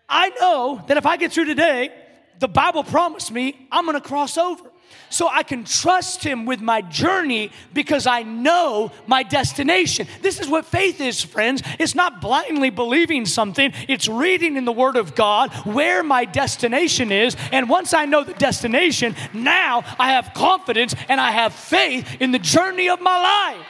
I 0.07 0.29
know 0.39 0.85
that 0.89 0.99
if 0.99 1.07
I 1.07 1.17
get 1.17 1.33
through 1.33 1.47
today, 1.47 1.93
the 2.41 2.49
Bible 2.49 2.85
promised 2.85 3.33
me 3.33 3.67
I'm 3.71 3.87
gonna 3.87 4.01
cross 4.01 4.37
over 4.37 4.71
so 5.11 5.29
I 5.29 5.43
can 5.43 5.65
trust 5.65 6.25
Him 6.25 6.45
with 6.45 6.61
my 6.61 6.81
journey 6.81 7.51
because 7.73 8.07
I 8.07 8.23
know 8.23 8.91
my 9.07 9.23
destination. 9.23 10.09
This 10.23 10.41
is 10.41 10.49
what 10.49 10.67
faith 10.67 11.01
is, 11.01 11.23
friends. 11.23 11.63
It's 11.79 11.95
not 11.95 12.21
blindly 12.21 12.71
believing 12.71 13.27
something, 13.27 13.73
it's 13.89 14.09
reading 14.09 14.57
in 14.57 14.65
the 14.65 14.73
Word 14.73 14.97
of 14.97 15.15
God 15.15 15.53
where 15.65 16.03
my 16.03 16.25
destination 16.25 17.13
is. 17.13 17.37
And 17.53 17.69
once 17.69 17.95
I 17.95 18.07
know 18.07 18.25
the 18.25 18.35
destination, 18.35 19.15
now 19.33 19.85
I 19.99 20.11
have 20.13 20.35
confidence 20.35 20.95
and 21.09 21.21
I 21.21 21.31
have 21.31 21.55
faith 21.55 22.21
in 22.21 22.33
the 22.33 22.39
journey 22.39 22.89
of 22.89 23.01
my 23.01 23.21
life. 23.21 23.67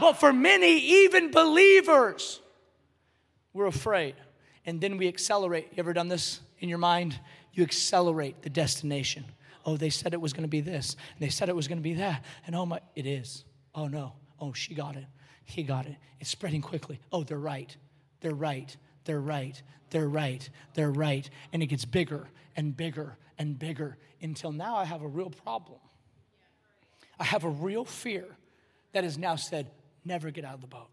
But 0.00 0.14
for 0.14 0.32
many, 0.32 0.78
even 0.78 1.30
believers, 1.30 2.40
we're 3.52 3.66
afraid. 3.66 4.14
And 4.64 4.80
then 4.80 4.96
we 4.98 5.08
accelerate. 5.08 5.68
You 5.72 5.80
ever 5.80 5.92
done 5.92 6.08
this 6.08 6.40
in 6.60 6.68
your 6.68 6.78
mind? 6.78 7.18
You 7.52 7.62
accelerate 7.62 8.42
the 8.42 8.50
destination 8.50 9.24
oh, 9.64 9.76
they 9.76 9.90
said 9.90 10.14
it 10.14 10.20
was 10.20 10.32
going 10.32 10.42
to 10.42 10.48
be 10.48 10.60
this, 10.60 10.96
and 11.14 11.26
they 11.26 11.30
said 11.30 11.48
it 11.48 11.56
was 11.56 11.68
going 11.68 11.78
to 11.78 11.82
be 11.82 11.94
that, 11.94 12.24
and 12.46 12.56
oh 12.56 12.66
my, 12.66 12.80
it 12.94 13.06
is. 13.06 13.44
Oh 13.74 13.86
no, 13.86 14.14
oh, 14.40 14.52
she 14.52 14.74
got 14.74 14.96
it, 14.96 15.06
he 15.44 15.62
got 15.62 15.86
it. 15.86 15.96
It's 16.18 16.30
spreading 16.30 16.62
quickly. 16.62 17.00
Oh, 17.12 17.22
they're 17.22 17.38
right, 17.38 17.74
they're 18.20 18.34
right, 18.34 18.74
they're 19.04 19.20
right, 19.20 19.60
they're 19.90 20.08
right, 20.08 20.48
they're 20.74 20.90
right. 20.90 21.28
And 21.52 21.62
it 21.62 21.66
gets 21.66 21.84
bigger 21.84 22.28
and 22.56 22.76
bigger 22.76 23.16
and 23.38 23.58
bigger 23.58 23.96
until 24.20 24.52
now 24.52 24.76
I 24.76 24.84
have 24.84 25.02
a 25.02 25.08
real 25.08 25.30
problem. 25.30 25.78
I 27.18 27.24
have 27.24 27.44
a 27.44 27.48
real 27.48 27.84
fear 27.84 28.24
that 28.92 29.04
has 29.04 29.18
now 29.18 29.36
said, 29.36 29.70
never 30.04 30.30
get 30.30 30.44
out 30.44 30.54
of 30.54 30.60
the 30.62 30.66
boat. 30.66 30.88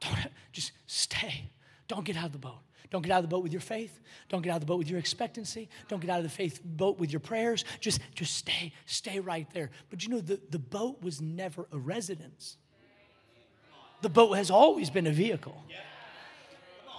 Don't, 0.00 0.16
just 0.50 0.72
stay. 0.86 1.50
Don't 1.88 2.04
get 2.04 2.16
out 2.16 2.26
of 2.26 2.32
the 2.32 2.38
boat. 2.38 2.60
Don't 2.90 3.02
get 3.02 3.12
out 3.12 3.18
of 3.18 3.30
the 3.30 3.34
boat 3.34 3.42
with 3.42 3.52
your 3.52 3.60
faith. 3.60 4.00
Don't 4.28 4.42
get 4.42 4.50
out 4.50 4.56
of 4.56 4.60
the 4.60 4.66
boat 4.66 4.78
with 4.78 4.90
your 4.90 4.98
expectancy. 4.98 5.68
Don't 5.88 6.00
get 6.00 6.10
out 6.10 6.18
of 6.18 6.24
the 6.24 6.28
faith 6.28 6.60
boat 6.64 6.98
with 6.98 7.12
your 7.12 7.20
prayers. 7.20 7.64
Just, 7.78 8.00
just 8.14 8.34
stay, 8.34 8.72
stay 8.84 9.20
right 9.20 9.48
there. 9.54 9.70
But 9.90 10.02
you 10.02 10.10
know, 10.10 10.20
the, 10.20 10.40
the 10.50 10.58
boat 10.58 11.00
was 11.00 11.20
never 11.20 11.66
a 11.72 11.78
residence. 11.78 12.56
The 14.02 14.08
boat 14.08 14.36
has 14.36 14.50
always 14.50 14.90
been 14.90 15.06
a 15.06 15.12
vehicle. 15.12 15.62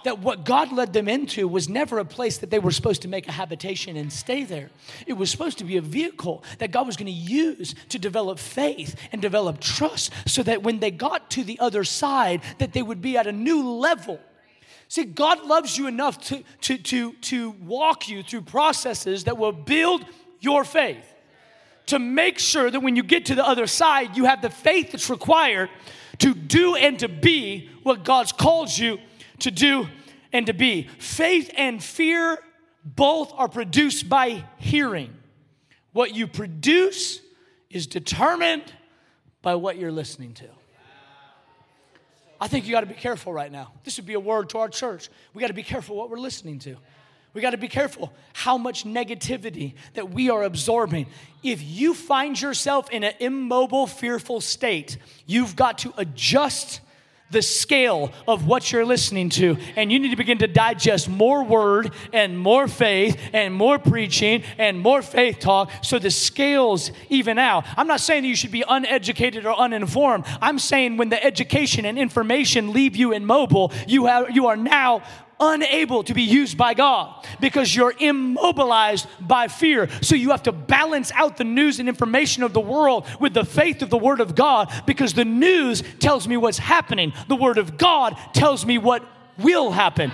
that 0.04 0.20
what 0.20 0.44
God 0.44 0.72
led 0.72 0.92
them 0.92 1.08
into 1.08 1.46
was 1.46 1.68
never 1.68 1.98
a 1.98 2.04
place 2.04 2.38
that 2.38 2.50
they 2.50 2.58
were 2.58 2.70
supposed 2.70 3.02
to 3.02 3.08
make 3.08 3.28
a 3.28 3.32
habitation 3.32 3.96
and 3.96 4.12
stay 4.12 4.44
there. 4.44 4.70
It 5.06 5.12
was 5.12 5.30
supposed 5.30 5.58
to 5.58 5.64
be 5.64 5.76
a 5.76 5.82
vehicle 5.82 6.42
that 6.58 6.70
God 6.70 6.86
was 6.86 6.96
going 6.96 7.06
to 7.06 7.12
use 7.12 7.74
to 7.90 7.98
develop 7.98 8.38
faith 8.38 8.96
and 9.12 9.20
develop 9.20 9.60
trust 9.60 10.12
so 10.26 10.42
that 10.44 10.62
when 10.62 10.80
they 10.80 10.90
got 10.90 11.30
to 11.32 11.44
the 11.44 11.58
other 11.60 11.84
side 11.84 12.42
that 12.58 12.72
they 12.72 12.82
would 12.82 13.02
be 13.02 13.16
at 13.16 13.26
a 13.26 13.32
new 13.32 13.68
level. 13.68 14.18
See, 14.92 15.04
God 15.04 15.46
loves 15.46 15.78
you 15.78 15.86
enough 15.86 16.20
to, 16.24 16.44
to, 16.60 16.76
to, 16.76 17.14
to 17.14 17.50
walk 17.52 18.10
you 18.10 18.22
through 18.22 18.42
processes 18.42 19.24
that 19.24 19.38
will 19.38 19.50
build 19.50 20.04
your 20.38 20.64
faith. 20.64 21.14
To 21.86 21.98
make 21.98 22.38
sure 22.38 22.70
that 22.70 22.80
when 22.80 22.94
you 22.94 23.02
get 23.02 23.24
to 23.26 23.34
the 23.34 23.42
other 23.42 23.66
side, 23.66 24.18
you 24.18 24.26
have 24.26 24.42
the 24.42 24.50
faith 24.50 24.92
that's 24.92 25.08
required 25.08 25.70
to 26.18 26.34
do 26.34 26.74
and 26.74 26.98
to 26.98 27.08
be 27.08 27.70
what 27.82 28.04
God's 28.04 28.32
called 28.32 28.76
you 28.76 28.98
to 29.38 29.50
do 29.50 29.88
and 30.30 30.44
to 30.44 30.52
be. 30.52 30.90
Faith 30.98 31.50
and 31.56 31.82
fear 31.82 32.36
both 32.84 33.32
are 33.32 33.48
produced 33.48 34.10
by 34.10 34.44
hearing. 34.58 35.14
What 35.94 36.14
you 36.14 36.26
produce 36.26 37.22
is 37.70 37.86
determined 37.86 38.70
by 39.40 39.54
what 39.54 39.78
you're 39.78 39.90
listening 39.90 40.34
to. 40.34 40.48
I 42.42 42.48
think 42.48 42.66
you 42.66 42.72
got 42.72 42.80
to 42.80 42.86
be 42.86 42.94
careful 42.94 43.32
right 43.32 43.52
now. 43.52 43.70
This 43.84 43.98
would 43.98 44.06
be 44.06 44.14
a 44.14 44.20
word 44.20 44.48
to 44.48 44.58
our 44.58 44.68
church. 44.68 45.10
We 45.32 45.40
got 45.40 45.46
to 45.46 45.54
be 45.54 45.62
careful 45.62 45.94
what 45.94 46.10
we're 46.10 46.18
listening 46.18 46.58
to. 46.60 46.76
We 47.34 47.40
got 47.40 47.52
to 47.52 47.56
be 47.56 47.68
careful 47.68 48.12
how 48.32 48.58
much 48.58 48.82
negativity 48.82 49.74
that 49.94 50.10
we 50.10 50.28
are 50.28 50.42
absorbing. 50.42 51.06
If 51.44 51.62
you 51.62 51.94
find 51.94 52.38
yourself 52.38 52.90
in 52.90 53.04
an 53.04 53.12
immobile, 53.20 53.86
fearful 53.86 54.40
state, 54.40 54.98
you've 55.24 55.54
got 55.54 55.78
to 55.78 55.94
adjust 55.96 56.80
the 57.32 57.42
scale 57.42 58.12
of 58.28 58.46
what 58.46 58.70
you're 58.70 58.84
listening 58.84 59.30
to. 59.30 59.56
And 59.76 59.90
you 59.90 59.98
need 59.98 60.10
to 60.10 60.16
begin 60.16 60.38
to 60.38 60.46
digest 60.46 61.08
more 61.08 61.42
word 61.42 61.92
and 62.12 62.38
more 62.38 62.68
faith 62.68 63.18
and 63.32 63.52
more 63.54 63.78
preaching 63.78 64.44
and 64.58 64.78
more 64.78 65.02
faith 65.02 65.40
talk 65.40 65.70
so 65.82 65.98
the 65.98 66.10
scales 66.10 66.92
even 67.08 67.38
out. 67.38 67.64
I'm 67.76 67.86
not 67.86 68.00
saying 68.00 68.22
that 68.22 68.28
you 68.28 68.36
should 68.36 68.52
be 68.52 68.64
uneducated 68.68 69.46
or 69.46 69.58
uninformed. 69.58 70.24
I'm 70.40 70.58
saying 70.58 70.96
when 70.96 71.08
the 71.08 71.22
education 71.22 71.84
and 71.84 71.98
information 71.98 72.72
leave 72.72 72.94
you 72.96 73.12
immobile, 73.12 73.72
you, 73.88 74.06
have, 74.06 74.30
you 74.30 74.46
are 74.46 74.56
now 74.56 75.02
unable 75.42 76.04
to 76.04 76.14
be 76.14 76.22
used 76.22 76.56
by 76.56 76.72
God 76.74 77.26
because 77.40 77.74
you're 77.74 77.94
immobilized 77.98 79.06
by 79.20 79.48
fear. 79.48 79.88
So 80.00 80.14
you 80.14 80.30
have 80.30 80.44
to 80.44 80.52
balance 80.52 81.10
out 81.12 81.36
the 81.36 81.44
news 81.44 81.80
and 81.80 81.88
information 81.88 82.44
of 82.44 82.52
the 82.52 82.60
world 82.60 83.06
with 83.18 83.34
the 83.34 83.44
faith 83.44 83.82
of 83.82 83.90
the 83.90 83.98
Word 83.98 84.20
of 84.20 84.34
God 84.34 84.72
because 84.86 85.14
the 85.14 85.24
news 85.24 85.82
tells 85.98 86.28
me 86.28 86.36
what's 86.36 86.58
happening, 86.58 87.12
the 87.26 87.36
Word 87.36 87.58
of 87.58 87.76
God 87.76 88.16
tells 88.32 88.64
me 88.64 88.78
what 88.78 89.04
will 89.38 89.72
happen. 89.72 90.12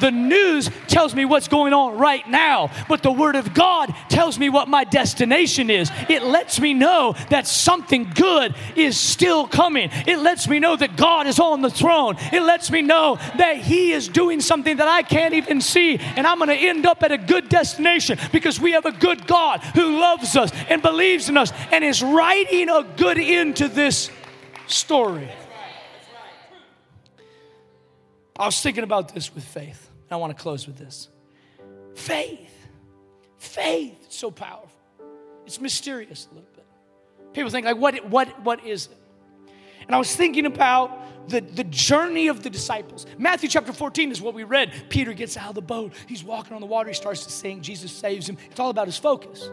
The 0.00 0.10
news 0.10 0.70
tells 0.88 1.14
me 1.14 1.24
what's 1.24 1.48
going 1.48 1.72
on 1.72 1.98
right 1.98 2.28
now, 2.28 2.70
but 2.88 3.02
the 3.02 3.12
Word 3.12 3.36
of 3.36 3.54
God 3.54 3.94
tells 4.08 4.38
me 4.38 4.48
what 4.48 4.68
my 4.68 4.84
destination 4.84 5.70
is. 5.70 5.90
It 6.08 6.22
lets 6.22 6.60
me 6.60 6.74
know 6.74 7.14
that 7.30 7.46
something 7.46 8.10
good 8.14 8.54
is 8.76 8.96
still 8.96 9.46
coming. 9.46 9.90
It 10.06 10.18
lets 10.18 10.48
me 10.48 10.58
know 10.58 10.76
that 10.76 10.96
God 10.96 11.26
is 11.26 11.38
on 11.38 11.62
the 11.62 11.70
throne. 11.70 12.16
It 12.32 12.42
lets 12.42 12.70
me 12.70 12.82
know 12.82 13.16
that 13.36 13.56
He 13.56 13.92
is 13.92 14.08
doing 14.08 14.40
something 14.40 14.76
that 14.78 14.88
I 14.88 15.02
can't 15.02 15.34
even 15.34 15.60
see, 15.60 15.98
and 15.98 16.26
I'm 16.26 16.38
going 16.38 16.48
to 16.48 16.54
end 16.54 16.86
up 16.86 17.02
at 17.02 17.12
a 17.12 17.18
good 17.18 17.48
destination 17.48 18.18
because 18.32 18.60
we 18.60 18.72
have 18.72 18.86
a 18.86 18.92
good 18.92 19.26
God 19.26 19.60
who 19.60 20.00
loves 20.00 20.36
us 20.36 20.50
and 20.68 20.82
believes 20.82 21.28
in 21.28 21.36
us 21.36 21.52
and 21.70 21.84
is 21.84 22.02
writing 22.02 22.68
a 22.68 22.82
good 22.96 23.18
end 23.18 23.56
to 23.56 23.68
this 23.68 24.10
story. 24.66 25.28
I 28.38 28.46
was 28.46 28.60
thinking 28.60 28.84
about 28.84 29.14
this 29.14 29.34
with 29.34 29.44
faith. 29.44 29.90
And 30.04 30.12
I 30.12 30.16
want 30.16 30.36
to 30.36 30.42
close 30.42 30.66
with 30.66 30.76
this. 30.76 31.08
Faith. 31.94 32.68
Faith. 33.38 33.96
It's 34.04 34.16
so 34.16 34.30
powerful. 34.30 34.70
It's 35.46 35.60
mysterious 35.60 36.28
a 36.30 36.34
little 36.34 36.48
bit. 36.54 36.66
People 37.32 37.50
think 37.50 37.66
like 37.66 37.76
what 37.76 38.08
what 38.08 38.40
what 38.42 38.64
is 38.64 38.86
it? 38.86 38.96
And 39.86 39.94
I 39.94 39.98
was 39.98 40.14
thinking 40.14 40.46
about 40.46 41.28
the, 41.28 41.40
the 41.40 41.64
journey 41.64 42.28
of 42.28 42.42
the 42.42 42.50
disciples. 42.50 43.06
Matthew 43.18 43.48
chapter 43.48 43.72
14 43.72 44.10
is 44.10 44.20
what 44.20 44.34
we 44.34 44.44
read. 44.44 44.72
Peter 44.88 45.12
gets 45.12 45.36
out 45.36 45.50
of 45.50 45.54
the 45.54 45.62
boat. 45.62 45.92
He's 46.06 46.24
walking 46.24 46.54
on 46.54 46.60
the 46.60 46.66
water. 46.66 46.88
He 46.88 46.94
starts 46.94 47.24
to 47.24 47.32
sing. 47.32 47.62
Jesus 47.62 47.92
saves 47.92 48.28
him. 48.28 48.38
It's 48.50 48.60
all 48.60 48.70
about 48.70 48.86
his 48.86 48.96
focus. 48.96 49.48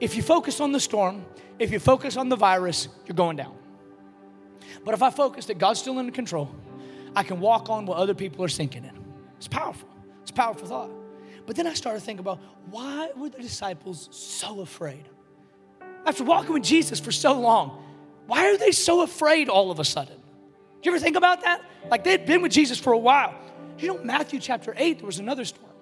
If 0.00 0.16
you 0.16 0.22
focus 0.22 0.60
on 0.60 0.72
the 0.72 0.80
storm, 0.80 1.24
if 1.58 1.70
you 1.70 1.78
focus 1.78 2.16
on 2.16 2.28
the 2.28 2.36
virus, 2.36 2.88
you're 3.06 3.16
going 3.16 3.36
down. 3.36 3.56
But 4.84 4.94
if 4.94 5.02
I 5.02 5.10
focus 5.10 5.46
that 5.46 5.58
God's 5.58 5.80
still 5.80 5.98
in 5.98 6.10
control, 6.10 6.50
I 7.16 7.22
can 7.22 7.40
walk 7.40 7.70
on 7.70 7.86
what 7.86 7.96
other 7.96 8.14
people 8.14 8.44
are 8.44 8.48
sinking 8.48 8.84
in. 8.84 8.92
It's 9.38 9.48
powerful. 9.48 9.88
It's 10.20 10.30
a 10.30 10.34
powerful 10.34 10.68
thought. 10.68 10.90
But 11.46 11.56
then 11.56 11.66
I 11.66 11.72
started 11.72 12.00
thinking 12.00 12.20
about 12.20 12.40
why 12.70 13.10
were 13.16 13.30
the 13.30 13.38
disciples 13.38 14.08
so 14.12 14.60
afraid? 14.60 15.08
After 16.04 16.24
walking 16.24 16.52
with 16.52 16.62
Jesus 16.62 17.00
for 17.00 17.12
so 17.12 17.40
long, 17.40 17.82
why 18.26 18.50
are 18.50 18.58
they 18.58 18.70
so 18.70 19.00
afraid 19.02 19.48
all 19.48 19.70
of 19.70 19.80
a 19.80 19.84
sudden? 19.84 20.16
Do 20.16 20.90
you 20.90 20.94
ever 20.94 21.02
think 21.02 21.16
about 21.16 21.40
that? 21.42 21.62
Like 21.90 22.04
they 22.04 22.10
had 22.10 22.26
been 22.26 22.42
with 22.42 22.52
Jesus 22.52 22.78
for 22.78 22.92
a 22.92 22.98
while. 22.98 23.34
You 23.78 23.88
know, 23.88 24.04
Matthew 24.04 24.38
chapter 24.38 24.74
8, 24.76 24.98
there 24.98 25.06
was 25.06 25.18
another 25.18 25.44
storm. 25.44 25.72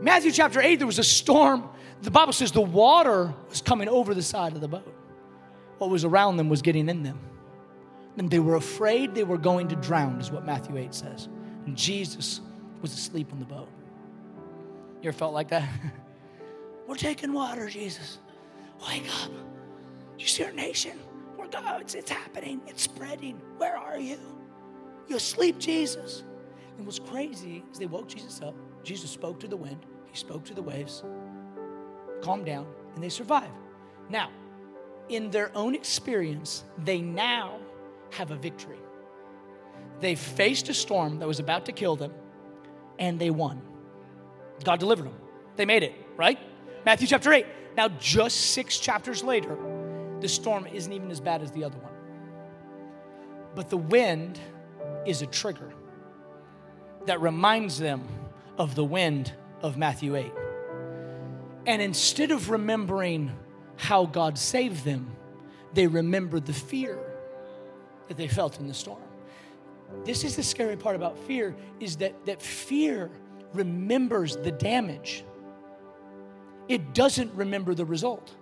Matthew 0.00 0.32
chapter 0.32 0.60
8, 0.60 0.76
there 0.76 0.86
was 0.86 0.98
a 0.98 1.04
storm. 1.04 1.68
The 2.00 2.10
Bible 2.10 2.32
says 2.32 2.50
the 2.50 2.62
water 2.62 3.34
was 3.50 3.60
coming 3.60 3.88
over 3.88 4.14
the 4.14 4.22
side 4.22 4.54
of 4.54 4.62
the 4.62 4.68
boat. 4.68 4.92
What 5.78 5.90
was 5.90 6.04
around 6.04 6.38
them 6.38 6.48
was 6.48 6.62
getting 6.62 6.88
in 6.88 7.02
them 7.02 7.18
and 8.18 8.30
they 8.30 8.38
were 8.38 8.56
afraid 8.56 9.14
they 9.14 9.24
were 9.24 9.38
going 9.38 9.68
to 9.68 9.76
drown, 9.76 10.20
is 10.20 10.30
what 10.30 10.44
Matthew 10.44 10.76
8 10.76 10.94
says. 10.94 11.28
And 11.66 11.76
Jesus 11.76 12.40
was 12.80 12.92
asleep 12.92 13.32
on 13.32 13.38
the 13.38 13.44
boat. 13.44 13.68
You 15.02 15.08
ever 15.08 15.16
felt 15.16 15.34
like 15.34 15.48
that? 15.48 15.68
we're 16.86 16.96
taking 16.96 17.32
water, 17.32 17.68
Jesus. 17.68 18.18
Wake 18.88 19.06
up. 19.22 19.30
You 20.18 20.26
see 20.26 20.44
our 20.44 20.52
nation? 20.52 20.98
We're 21.36 21.48
going, 21.48 21.80
it's, 21.80 21.94
it's 21.94 22.10
happening, 22.10 22.60
it's 22.66 22.82
spreading. 22.82 23.40
Where 23.58 23.76
are 23.76 23.98
you? 23.98 24.18
You 25.08 25.16
asleep, 25.16 25.58
Jesus. 25.58 26.24
And 26.76 26.86
what's 26.86 26.98
crazy 26.98 27.62
is 27.70 27.78
they 27.78 27.86
woke 27.86 28.08
Jesus 28.08 28.40
up. 28.40 28.54
Jesus 28.82 29.10
spoke 29.10 29.40
to 29.40 29.48
the 29.48 29.56
wind, 29.56 29.84
he 30.10 30.16
spoke 30.16 30.44
to 30.44 30.54
the 30.54 30.62
waves, 30.62 31.02
calmed 32.22 32.46
down, 32.46 32.66
and 32.94 33.02
they 33.02 33.08
survived. 33.08 33.52
Now, 34.08 34.30
in 35.08 35.30
their 35.30 35.50
own 35.56 35.74
experience, 35.74 36.64
they 36.84 37.00
now 37.00 37.58
have 38.10 38.30
a 38.30 38.36
victory. 38.36 38.78
They 40.00 40.14
faced 40.14 40.68
a 40.68 40.74
storm 40.74 41.18
that 41.20 41.28
was 41.28 41.38
about 41.38 41.66
to 41.66 41.72
kill 41.72 41.96
them, 41.96 42.12
and 42.98 43.18
they 43.18 43.30
won. 43.30 43.62
God 44.64 44.80
delivered 44.80 45.06
them. 45.06 45.14
They 45.56 45.64
made 45.64 45.82
it, 45.82 45.94
right? 46.16 46.38
Matthew 46.84 47.06
chapter 47.06 47.32
8. 47.32 47.46
Now, 47.76 47.88
just 47.88 48.52
six 48.52 48.78
chapters 48.78 49.22
later, 49.22 49.56
the 50.20 50.28
storm 50.28 50.66
isn't 50.66 50.92
even 50.92 51.10
as 51.10 51.20
bad 51.20 51.42
as 51.42 51.50
the 51.52 51.64
other 51.64 51.78
one. 51.78 51.92
But 53.54 53.70
the 53.70 53.76
wind 53.76 54.38
is 55.04 55.22
a 55.22 55.26
trigger 55.26 55.72
that 57.06 57.20
reminds 57.20 57.78
them 57.78 58.06
of 58.58 58.74
the 58.74 58.84
wind 58.84 59.32
of 59.62 59.76
Matthew 59.76 60.16
8. 60.16 60.32
And 61.66 61.82
instead 61.82 62.30
of 62.30 62.50
remembering 62.50 63.32
how 63.76 64.06
God 64.06 64.38
saved 64.38 64.84
them, 64.84 65.16
they 65.74 65.86
remember 65.86 66.40
the 66.40 66.52
fear 66.52 66.98
that 68.08 68.16
they 68.16 68.28
felt 68.28 68.60
in 68.60 68.66
the 68.66 68.74
storm. 68.74 69.00
This 70.04 70.24
is 70.24 70.36
the 70.36 70.42
scary 70.42 70.76
part 70.76 70.96
about 70.96 71.18
fear 71.18 71.54
is 71.80 71.96
that, 71.98 72.26
that 72.26 72.42
fear 72.42 73.10
remembers 73.52 74.36
the 74.36 74.50
damage. 74.50 75.24
It 76.68 76.94
doesn't 76.94 77.32
remember 77.34 77.74
the 77.74 77.84
result. 77.84 78.34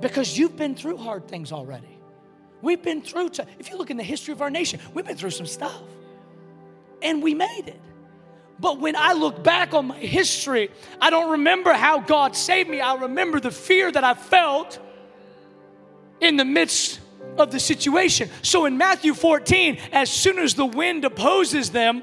Because 0.00 0.38
you've 0.38 0.56
been 0.56 0.74
through 0.74 0.96
hard 0.96 1.28
things 1.28 1.52
already. 1.52 1.98
We've 2.62 2.82
been 2.82 3.02
through, 3.02 3.30
t- 3.30 3.42
if 3.58 3.70
you 3.70 3.76
look 3.76 3.90
in 3.90 3.96
the 3.96 4.02
history 4.02 4.32
of 4.32 4.42
our 4.42 4.50
nation, 4.50 4.80
we've 4.94 5.06
been 5.06 5.16
through 5.16 5.30
some 5.30 5.46
stuff. 5.46 5.82
And 7.02 7.22
we 7.22 7.34
made 7.34 7.64
it. 7.66 7.80
But 8.58 8.78
when 8.78 8.94
I 8.94 9.14
look 9.14 9.42
back 9.42 9.72
on 9.72 9.86
my 9.86 9.98
history, 9.98 10.70
I 11.00 11.08
don't 11.08 11.30
remember 11.30 11.72
how 11.72 12.00
God 12.00 12.36
saved 12.36 12.68
me. 12.68 12.80
I 12.80 12.94
remember 12.94 13.40
the 13.40 13.50
fear 13.50 13.90
that 13.90 14.04
I 14.04 14.12
felt 14.14 14.78
in 16.20 16.36
the 16.36 16.44
midst 16.44 17.00
of 17.40 17.50
the 17.50 17.60
situation. 17.60 18.30
So 18.42 18.64
in 18.66 18.78
Matthew 18.78 19.14
14, 19.14 19.78
as 19.92 20.10
soon 20.10 20.38
as 20.38 20.54
the 20.54 20.66
wind 20.66 21.04
opposes 21.04 21.70
them, 21.70 22.02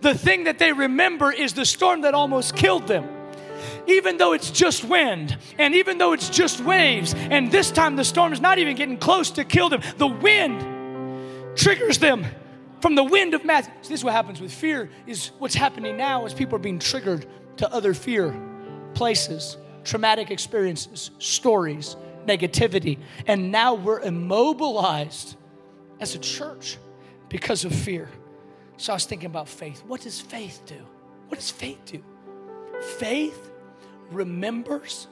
the 0.00 0.14
thing 0.14 0.44
that 0.44 0.58
they 0.58 0.72
remember 0.72 1.32
is 1.32 1.54
the 1.54 1.64
storm 1.64 2.02
that 2.02 2.14
almost 2.14 2.54
killed 2.56 2.86
them. 2.86 3.08
Even 3.86 4.16
though 4.16 4.32
it's 4.32 4.50
just 4.50 4.84
wind, 4.84 5.36
and 5.58 5.74
even 5.74 5.98
though 5.98 6.12
it's 6.12 6.28
just 6.28 6.60
waves, 6.60 7.14
and 7.14 7.50
this 7.50 7.70
time 7.70 7.96
the 7.96 8.04
storm 8.04 8.32
is 8.32 8.40
not 8.40 8.58
even 8.58 8.76
getting 8.76 8.98
close 8.98 9.30
to 9.32 9.44
kill 9.44 9.68
them, 9.68 9.80
the 9.96 10.06
wind 10.06 11.56
triggers 11.56 11.98
them 11.98 12.26
from 12.80 12.94
the 12.94 13.04
wind 13.04 13.34
of 13.34 13.44
Matthew. 13.44 13.72
So 13.82 13.88
this 13.88 14.00
is 14.00 14.04
what 14.04 14.12
happens 14.12 14.40
with 14.40 14.52
fear, 14.52 14.90
is 15.06 15.30
what's 15.38 15.54
happening 15.54 15.96
now 15.96 16.26
is 16.26 16.34
people 16.34 16.56
are 16.56 16.60
being 16.60 16.78
triggered 16.78 17.26
to 17.58 17.72
other 17.72 17.94
fear 17.94 18.38
places, 18.94 19.56
traumatic 19.84 20.30
experiences, 20.30 21.10
stories, 21.18 21.96
negativity. 22.26 22.98
And 23.26 23.50
now 23.50 23.74
we're 23.74 24.00
immobilized 24.00 25.36
as 26.00 26.14
a 26.14 26.18
church 26.18 26.78
because 27.28 27.64
of 27.64 27.74
fear. 27.74 28.08
So 28.76 28.92
I 28.92 28.96
was 28.96 29.06
thinking 29.06 29.26
about 29.26 29.48
faith. 29.48 29.82
What 29.86 30.02
does 30.02 30.20
faith 30.20 30.62
do? 30.66 30.86
What 31.28 31.38
does 31.38 31.50
faith 31.50 31.80
do? 31.86 32.02
Faith 32.98 33.50
remembers 34.10 35.08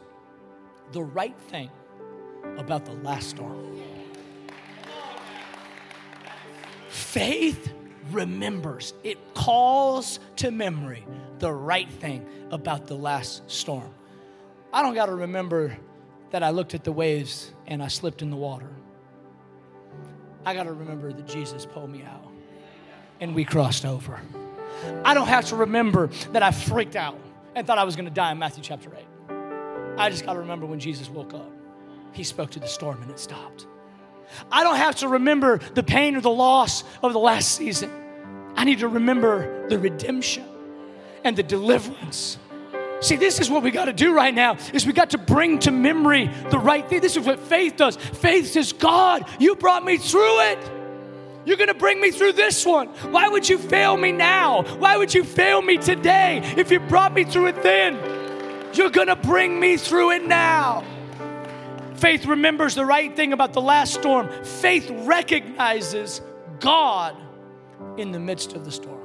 the 0.92 1.02
right 1.02 1.36
thing 1.48 1.70
about 2.58 2.84
the 2.84 2.92
last 2.92 3.30
storm. 3.30 3.80
Faith 6.88 7.72
remembers, 8.10 8.92
it 9.02 9.18
calls 9.34 10.20
to 10.36 10.50
memory 10.50 11.04
the 11.38 11.52
right 11.52 11.90
thing 11.90 12.26
about 12.50 12.86
the 12.86 12.94
last 12.94 13.50
storm. 13.50 13.90
I 14.72 14.82
don't 14.82 14.94
got 14.94 15.06
to 15.06 15.14
remember 15.14 15.76
that 16.34 16.42
I 16.42 16.50
looked 16.50 16.74
at 16.74 16.82
the 16.82 16.90
waves 16.90 17.52
and 17.64 17.80
I 17.80 17.86
slipped 17.86 18.20
in 18.20 18.28
the 18.28 18.36
water. 18.36 18.68
I 20.44 20.52
got 20.52 20.64
to 20.64 20.72
remember 20.72 21.12
that 21.12 21.28
Jesus 21.28 21.64
pulled 21.64 21.88
me 21.88 22.02
out 22.02 22.28
and 23.20 23.36
we 23.36 23.44
crossed 23.44 23.84
over. 23.84 24.20
I 25.04 25.14
don't 25.14 25.28
have 25.28 25.46
to 25.50 25.54
remember 25.54 26.08
that 26.32 26.42
I 26.42 26.50
freaked 26.50 26.96
out 26.96 27.16
and 27.54 27.64
thought 27.64 27.78
I 27.78 27.84
was 27.84 27.94
going 27.94 28.08
to 28.08 28.10
die 28.10 28.32
in 28.32 28.40
Matthew 28.40 28.64
chapter 28.64 28.90
8. 28.92 29.36
I 29.96 30.10
just 30.10 30.26
got 30.26 30.32
to 30.32 30.40
remember 30.40 30.66
when 30.66 30.80
Jesus 30.80 31.08
woke 31.08 31.34
up, 31.34 31.52
he 32.10 32.24
spoke 32.24 32.50
to 32.50 32.58
the 32.58 32.66
storm 32.66 33.00
and 33.00 33.12
it 33.12 33.20
stopped. 33.20 33.68
I 34.50 34.64
don't 34.64 34.74
have 34.74 34.96
to 34.96 35.08
remember 35.10 35.58
the 35.74 35.84
pain 35.84 36.16
or 36.16 36.20
the 36.20 36.30
loss 36.30 36.82
of 37.00 37.12
the 37.12 37.20
last 37.20 37.52
season. 37.52 37.92
I 38.56 38.64
need 38.64 38.80
to 38.80 38.88
remember 38.88 39.68
the 39.68 39.78
redemption 39.78 40.46
and 41.22 41.36
the 41.36 41.44
deliverance. 41.44 42.38
See, 43.00 43.16
this 43.16 43.40
is 43.40 43.50
what 43.50 43.62
we 43.62 43.70
got 43.70 43.84
to 43.86 43.92
do 43.92 44.14
right 44.14 44.34
now 44.34 44.56
is 44.72 44.86
we 44.86 44.92
got 44.92 45.10
to 45.10 45.18
bring 45.18 45.58
to 45.60 45.70
memory 45.70 46.30
the 46.50 46.58
right 46.58 46.88
thing. 46.88 47.00
This 47.00 47.16
is 47.16 47.26
what 47.26 47.38
faith 47.38 47.76
does. 47.76 47.96
Faith 47.96 48.50
says, 48.52 48.72
God, 48.72 49.26
you 49.38 49.56
brought 49.56 49.84
me 49.84 49.98
through 49.98 50.40
it. 50.40 50.58
You're 51.44 51.58
going 51.58 51.68
to 51.68 51.74
bring 51.74 52.00
me 52.00 52.10
through 52.10 52.32
this 52.32 52.64
one. 52.64 52.88
Why 53.12 53.28
would 53.28 53.46
you 53.48 53.58
fail 53.58 53.96
me 53.96 54.12
now? 54.12 54.62
Why 54.78 54.96
would 54.96 55.12
you 55.12 55.24
fail 55.24 55.60
me 55.60 55.76
today 55.76 56.40
if 56.56 56.70
you 56.70 56.80
brought 56.80 57.12
me 57.12 57.24
through 57.24 57.48
it 57.48 57.62
then? 57.62 57.98
You're 58.72 58.90
going 58.90 59.08
to 59.08 59.16
bring 59.16 59.60
me 59.60 59.76
through 59.76 60.12
it 60.12 60.24
now. 60.24 60.84
Faith 61.96 62.26
remembers 62.26 62.74
the 62.74 62.84
right 62.84 63.14
thing 63.14 63.32
about 63.32 63.52
the 63.52 63.60
last 63.60 63.94
storm. 63.94 64.28
Faith 64.42 64.90
recognizes 64.90 66.22
God 66.60 67.16
in 67.98 68.10
the 68.10 68.18
midst 68.18 68.54
of 68.54 68.64
the 68.64 68.72
storm. 68.72 69.03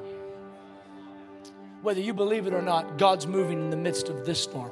Whether 1.81 2.01
you 2.01 2.13
believe 2.13 2.45
it 2.45 2.53
or 2.53 2.61
not, 2.61 2.97
God's 2.97 3.25
moving 3.25 3.59
in 3.59 3.69
the 3.69 3.77
midst 3.77 4.09
of 4.09 4.25
this 4.25 4.43
storm. 4.43 4.71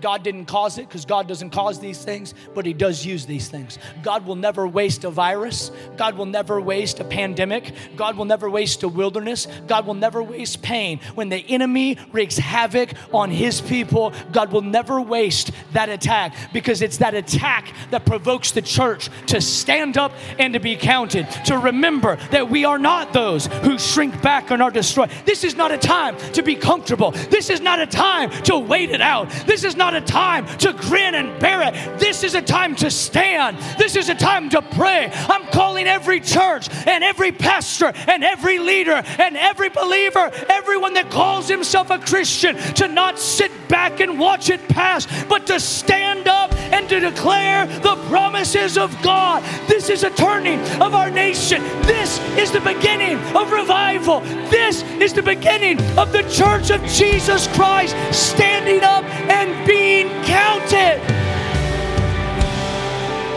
God 0.00 0.22
didn't 0.22 0.46
cause 0.46 0.78
it 0.78 0.88
because 0.88 1.04
God 1.04 1.26
doesn't 1.28 1.50
cause 1.50 1.80
these 1.80 2.02
things, 2.04 2.34
but 2.54 2.64
He 2.66 2.72
does 2.72 3.04
use 3.04 3.26
these 3.26 3.48
things. 3.48 3.78
God 4.02 4.26
will 4.26 4.36
never 4.36 4.66
waste 4.66 5.04
a 5.04 5.10
virus. 5.10 5.70
God 5.96 6.16
will 6.16 6.26
never 6.26 6.60
waste 6.60 7.00
a 7.00 7.04
pandemic. 7.04 7.74
God 7.96 8.16
will 8.16 8.24
never 8.24 8.48
waste 8.50 8.82
a 8.82 8.88
wilderness. 8.88 9.46
God 9.66 9.86
will 9.86 9.94
never 9.94 10.22
waste 10.22 10.62
pain. 10.62 11.00
When 11.14 11.28
the 11.28 11.44
enemy 11.48 11.98
wreaks 12.12 12.38
havoc 12.38 12.92
on 13.12 13.30
His 13.30 13.60
people, 13.60 14.12
God 14.32 14.52
will 14.52 14.62
never 14.62 15.00
waste 15.00 15.50
that 15.72 15.88
attack 15.88 16.34
because 16.52 16.82
it's 16.82 16.98
that 16.98 17.14
attack 17.14 17.72
that 17.90 18.04
provokes 18.04 18.52
the 18.52 18.62
church 18.62 19.10
to 19.26 19.40
stand 19.40 19.98
up 19.98 20.12
and 20.38 20.54
to 20.54 20.60
be 20.60 20.76
counted, 20.76 21.28
to 21.46 21.58
remember 21.58 22.16
that 22.30 22.48
we 22.50 22.64
are 22.64 22.78
not 22.78 23.12
those 23.12 23.46
who 23.46 23.78
shrink 23.78 24.20
back 24.22 24.50
and 24.50 24.62
are 24.62 24.70
destroyed. 24.70 25.10
This 25.24 25.44
is 25.44 25.56
not 25.56 25.72
a 25.72 25.78
time 25.78 26.16
to 26.32 26.42
be 26.42 26.54
comfortable. 26.54 27.10
This 27.10 27.50
is 27.50 27.60
not 27.60 27.80
a 27.80 27.86
time 27.86 28.30
to 28.44 28.58
wait 28.58 28.90
it 28.90 29.00
out. 29.00 29.30
This 29.46 29.64
is 29.64 29.76
not 29.76 29.87
a 29.94 30.00
time 30.00 30.46
to 30.58 30.72
grin 30.72 31.14
and 31.14 31.38
bear 31.40 31.62
it. 31.62 31.98
This 31.98 32.22
is 32.24 32.34
a 32.34 32.42
time 32.42 32.74
to 32.76 32.90
stand. 32.90 33.58
This 33.78 33.96
is 33.96 34.08
a 34.08 34.14
time 34.14 34.50
to 34.50 34.62
pray. 34.62 35.10
I'm 35.12 35.46
calling 35.48 35.86
every 35.86 36.20
church 36.20 36.68
and 36.86 37.02
every 37.04 37.32
pastor 37.32 37.92
and 38.06 38.24
every 38.24 38.58
leader 38.58 39.02
and 39.18 39.36
every 39.36 39.68
believer, 39.68 40.30
everyone 40.48 40.94
that 40.94 41.10
calls 41.10 41.48
himself 41.48 41.90
a 41.90 41.98
Christian, 41.98 42.56
to 42.74 42.88
not 42.88 43.18
sit 43.18 43.50
back 43.68 44.00
and 44.00 44.18
watch 44.18 44.50
it 44.50 44.66
pass, 44.68 45.06
but 45.24 45.46
to 45.46 45.60
stand 45.60 46.28
up 46.28 46.52
and 46.72 46.88
to 46.88 47.00
declare 47.00 47.66
the 47.66 47.96
promises 48.08 48.76
of 48.76 48.94
God. 49.02 49.42
This 49.68 49.90
is 49.90 50.04
a 50.04 50.10
turning 50.10 50.60
of 50.80 50.94
our 50.94 51.10
nation. 51.10 51.62
This 51.82 52.18
is 52.36 52.50
the 52.50 52.60
beginning 52.60 53.16
of 53.36 53.52
revival. 53.52 54.20
This 54.50 54.82
is 55.00 55.12
the 55.12 55.22
beginning 55.22 55.80
of 55.98 56.12
the 56.12 56.22
church 56.30 56.70
of 56.70 56.84
Jesus 56.86 57.46
Christ 57.48 57.96
standing 58.12 58.82
up 58.82 59.04
and 59.04 59.66
being 59.66 59.77
counted. 60.24 61.00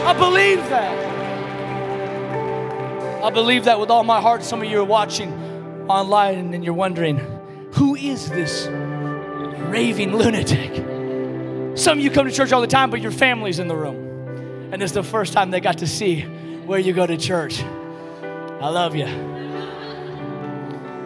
I 0.04 0.12
believe 0.18 0.58
that. 0.68 1.02
I 3.24 3.30
believe 3.30 3.64
that 3.64 3.78
with 3.78 3.90
all 3.90 4.02
my 4.02 4.20
heart. 4.20 4.42
Some 4.42 4.62
of 4.62 4.68
you 4.68 4.80
are 4.80 4.84
watching 4.84 5.32
online 5.88 6.54
and 6.54 6.64
you're 6.64 6.74
wondering, 6.74 7.18
who 7.72 7.94
is 7.94 8.28
this 8.30 8.66
raving 8.66 10.16
lunatic? 10.16 10.74
Some 11.78 11.98
of 11.98 12.04
you 12.04 12.10
come 12.10 12.26
to 12.26 12.32
church 12.32 12.52
all 12.52 12.60
the 12.60 12.66
time, 12.66 12.90
but 12.90 13.00
your 13.00 13.12
family's 13.12 13.58
in 13.58 13.68
the 13.68 13.76
room. 13.76 14.72
And 14.72 14.82
it's 14.82 14.92
the 14.92 15.02
first 15.02 15.32
time 15.32 15.50
they 15.50 15.60
got 15.60 15.78
to 15.78 15.86
see 15.86 16.22
where 16.66 16.78
you 16.78 16.92
go 16.92 17.06
to 17.06 17.16
church. 17.16 17.62
I 17.62 18.68
love 18.68 18.94
you. 18.96 19.06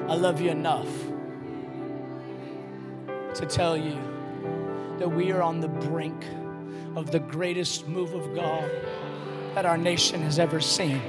I 0.08 0.14
love 0.14 0.40
you 0.40 0.50
enough 0.50 0.88
to 3.34 3.44
tell 3.46 3.76
you 3.76 3.98
that 4.98 5.08
we 5.08 5.32
are 5.32 5.42
on 5.42 5.60
the 5.60 5.68
brink 5.68 6.24
of 6.96 7.10
the 7.10 7.18
greatest 7.18 7.86
move 7.88 8.14
of 8.14 8.34
God 8.34 8.70
that 9.54 9.66
our 9.66 9.78
nation 9.78 10.20
has 10.22 10.38
ever 10.38 10.60
seen. 10.60 11.00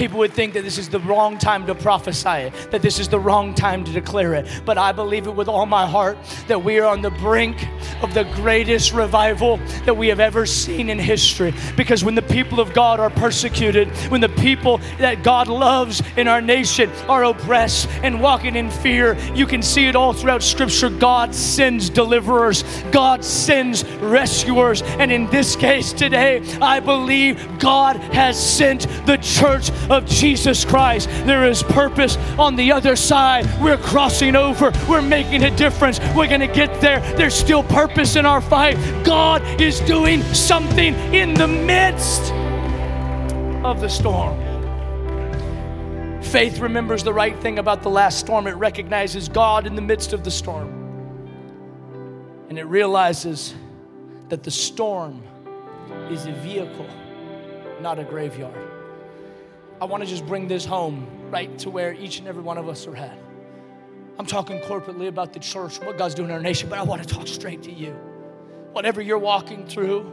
People 0.00 0.20
would 0.20 0.32
think 0.32 0.54
that 0.54 0.64
this 0.64 0.78
is 0.78 0.88
the 0.88 1.00
wrong 1.00 1.36
time 1.36 1.66
to 1.66 1.74
prophesy 1.74 2.46
it, 2.46 2.54
that 2.70 2.80
this 2.80 2.98
is 2.98 3.06
the 3.06 3.20
wrong 3.20 3.52
time 3.52 3.84
to 3.84 3.92
declare 3.92 4.32
it. 4.32 4.48
But 4.64 4.78
I 4.78 4.92
believe 4.92 5.26
it 5.26 5.34
with 5.34 5.46
all 5.46 5.66
my 5.66 5.86
heart 5.86 6.16
that 6.48 6.64
we 6.64 6.78
are 6.78 6.86
on 6.86 7.02
the 7.02 7.10
brink 7.10 7.68
of 8.02 8.14
the 8.14 8.24
greatest 8.36 8.94
revival 8.94 9.58
that 9.84 9.94
we 9.94 10.08
have 10.08 10.18
ever 10.18 10.46
seen 10.46 10.88
in 10.88 10.98
history. 10.98 11.52
Because 11.76 12.02
when 12.02 12.14
the 12.14 12.22
people 12.22 12.60
of 12.60 12.72
God 12.72 12.98
are 12.98 13.10
persecuted, 13.10 13.88
when 14.10 14.22
the 14.22 14.30
people 14.30 14.78
that 14.96 15.22
God 15.22 15.48
loves 15.48 16.02
in 16.16 16.28
our 16.28 16.40
nation 16.40 16.90
are 17.06 17.24
oppressed 17.24 17.86
and 18.02 18.22
walking 18.22 18.56
in 18.56 18.70
fear, 18.70 19.18
you 19.34 19.46
can 19.46 19.60
see 19.60 19.84
it 19.84 19.96
all 19.96 20.14
throughout 20.14 20.42
Scripture. 20.42 20.88
God 20.88 21.34
sends 21.34 21.90
deliverers, 21.90 22.62
God 22.90 23.22
sends 23.22 23.84
rescuers. 23.96 24.80
And 24.80 25.12
in 25.12 25.26
this 25.26 25.56
case 25.56 25.92
today, 25.92 26.40
I 26.62 26.80
believe 26.80 27.58
God 27.58 27.96
has 28.14 28.40
sent 28.42 28.88
the 29.04 29.18
church 29.18 29.68
of 29.90 30.06
Jesus 30.06 30.64
Christ. 30.64 31.08
There 31.26 31.44
is 31.46 31.62
purpose 31.62 32.16
on 32.38 32.56
the 32.56 32.72
other 32.72 32.96
side. 32.96 33.46
We're 33.60 33.76
crossing 33.76 34.36
over, 34.36 34.72
we're 34.88 35.02
making 35.02 35.42
a 35.42 35.54
difference. 35.56 35.98
We're 36.14 36.28
going 36.28 36.40
to 36.40 36.46
get 36.46 36.80
there. 36.80 37.00
There's 37.16 37.34
still 37.34 37.62
purpose 37.64 38.16
in 38.16 38.24
our 38.24 38.40
fight. 38.40 38.76
God 39.04 39.42
is 39.60 39.80
doing 39.80 40.22
something 40.34 40.94
in 41.12 41.34
the 41.34 41.48
midst 41.48 42.32
of 43.64 43.80
the 43.80 43.88
storm. 43.88 44.38
Faith 46.22 46.60
remembers 46.60 47.02
the 47.02 47.12
right 47.12 47.36
thing 47.40 47.58
about 47.58 47.82
the 47.82 47.90
last 47.90 48.20
storm. 48.20 48.46
It 48.46 48.54
recognizes 48.54 49.28
God 49.28 49.66
in 49.66 49.74
the 49.74 49.82
midst 49.82 50.12
of 50.12 50.22
the 50.22 50.30
storm. 50.30 50.76
And 52.48 52.58
it 52.58 52.64
realizes 52.64 53.54
that 54.28 54.44
the 54.44 54.50
storm 54.50 55.22
is 56.08 56.26
a 56.26 56.32
vehicle, 56.32 56.86
not 57.80 57.98
a 57.98 58.04
graveyard. 58.04 58.69
I 59.80 59.86
want 59.86 60.02
to 60.02 60.08
just 60.08 60.26
bring 60.26 60.46
this 60.46 60.64
home 60.64 61.06
right 61.30 61.58
to 61.60 61.70
where 61.70 61.94
each 61.94 62.18
and 62.18 62.28
every 62.28 62.42
one 62.42 62.58
of 62.58 62.68
us 62.68 62.86
are 62.86 62.96
at. 62.96 63.18
I'm 64.18 64.26
talking 64.26 64.60
corporately 64.60 65.08
about 65.08 65.32
the 65.32 65.38
church, 65.38 65.80
what 65.80 65.96
God's 65.96 66.14
doing 66.14 66.28
in 66.28 66.34
our 66.34 66.42
nation, 66.42 66.68
but 66.68 66.78
I 66.78 66.82
want 66.82 67.02
to 67.02 67.08
talk 67.08 67.26
straight 67.26 67.62
to 67.62 67.72
you. 67.72 67.92
Whatever 68.72 69.00
you're 69.00 69.18
walking 69.18 69.66
through, 69.66 70.12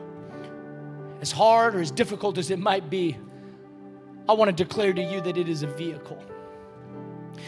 as 1.20 1.32
hard 1.32 1.76
or 1.76 1.82
as 1.82 1.92
difficult 1.92 2.38
as 2.38 2.50
it 2.50 2.60
might 2.60 2.90
be, 2.90 3.18
I 4.30 4.34
want 4.34 4.56
to 4.56 4.64
declare 4.64 4.94
to 4.94 5.02
you 5.02 5.20
that 5.22 5.38
it 5.38 5.50
is 5.50 5.64
a 5.64 5.68
vehicle. 5.68 6.24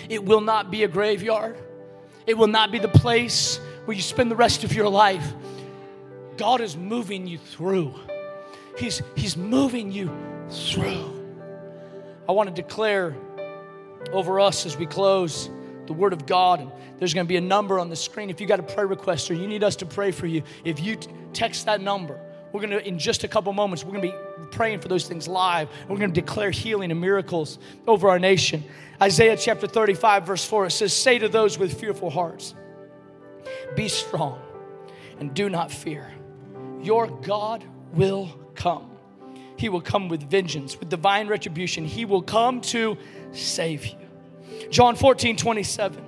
It 0.10 0.26
will 0.26 0.42
not 0.42 0.70
be 0.70 0.84
a 0.84 0.88
graveyard, 0.88 1.58
it 2.28 2.38
will 2.38 2.48
not 2.48 2.72
be 2.72 2.80
the 2.80 2.90
place 2.90 3.62
where 3.86 3.96
you 3.96 4.04
spend 4.04 4.30
the 4.30 4.36
rest 4.36 4.66
of 4.66 4.74
your 4.74 4.90
life. 4.90 5.34
God 6.36 6.60
is 6.60 6.76
moving 6.76 7.28
you 7.28 7.38
through. 7.38 7.94
He's, 8.78 9.02
he's 9.16 9.36
moving 9.36 9.92
you 9.92 10.12
through. 10.50 11.19
I 12.30 12.32
want 12.32 12.56
to 12.56 12.62
declare 12.62 13.16
over 14.14 14.40
us 14.40 14.68
as 14.68 14.78
we 14.78 14.86
close 14.86 15.50
the 15.88 15.94
Word 15.94 16.14
of 16.14 16.28
God. 16.28 16.60
And 16.60 16.72
there's 17.00 17.12
going 17.12 17.26
to 17.26 17.28
be 17.28 17.38
a 17.38 17.42
number 17.42 17.80
on 17.80 17.90
the 17.90 17.96
screen. 17.96 18.30
If 18.30 18.40
you 18.40 18.46
got 18.46 18.60
a 18.60 18.64
prayer 18.64 18.86
request 18.86 19.32
or 19.32 19.34
you 19.34 19.48
need 19.48 19.64
us 19.64 19.76
to 19.78 19.88
pray 19.88 20.12
for 20.12 20.28
you, 20.28 20.44
if 20.64 20.80
you 20.80 20.96
text 21.34 21.66
that 21.66 21.82
number, 21.82 22.20
we're 22.54 22.62
going 22.62 22.70
to, 22.70 22.88
in 22.88 23.00
just 23.00 23.24
a 23.24 23.28
couple 23.28 23.52
moments, 23.52 23.84
we're 23.84 23.94
going 23.94 24.12
to 24.12 24.12
be 24.12 24.48
praying 24.52 24.80
for 24.80 24.90
those 24.90 25.08
things 25.08 25.28
live. 25.28 25.70
We're 25.88 25.98
going 25.98 26.14
to 26.14 26.22
declare 26.22 26.52
healing 26.52 26.92
and 26.92 27.02
miracles 27.02 27.58
over 27.88 28.10
our 28.10 28.20
nation. 28.20 28.64
Isaiah 29.02 29.36
chapter 29.36 29.66
35, 29.66 30.28
verse 30.28 30.46
4, 30.46 30.68
it 30.68 30.72
says, 30.72 30.94
Say 30.94 31.18
to 31.18 31.30
those 31.30 31.58
with 31.58 31.80
fearful 31.80 32.12
hearts, 32.12 32.54
Be 33.76 33.88
strong 33.88 34.40
and 35.20 35.34
do 35.34 35.50
not 35.50 35.72
fear. 35.72 36.14
Your 36.80 37.08
God 37.08 37.66
will 37.94 38.30
come. 38.54 38.99
He 39.60 39.68
will 39.68 39.82
come 39.82 40.08
with 40.08 40.24
vengeance, 40.24 40.80
with 40.80 40.88
divine 40.88 41.28
retribution. 41.28 41.84
He 41.84 42.06
will 42.06 42.22
come 42.22 42.62
to 42.62 42.98
save 43.34 43.86
you. 43.86 43.98
John 44.70 44.96
14, 44.96 45.36
27. 45.36 46.06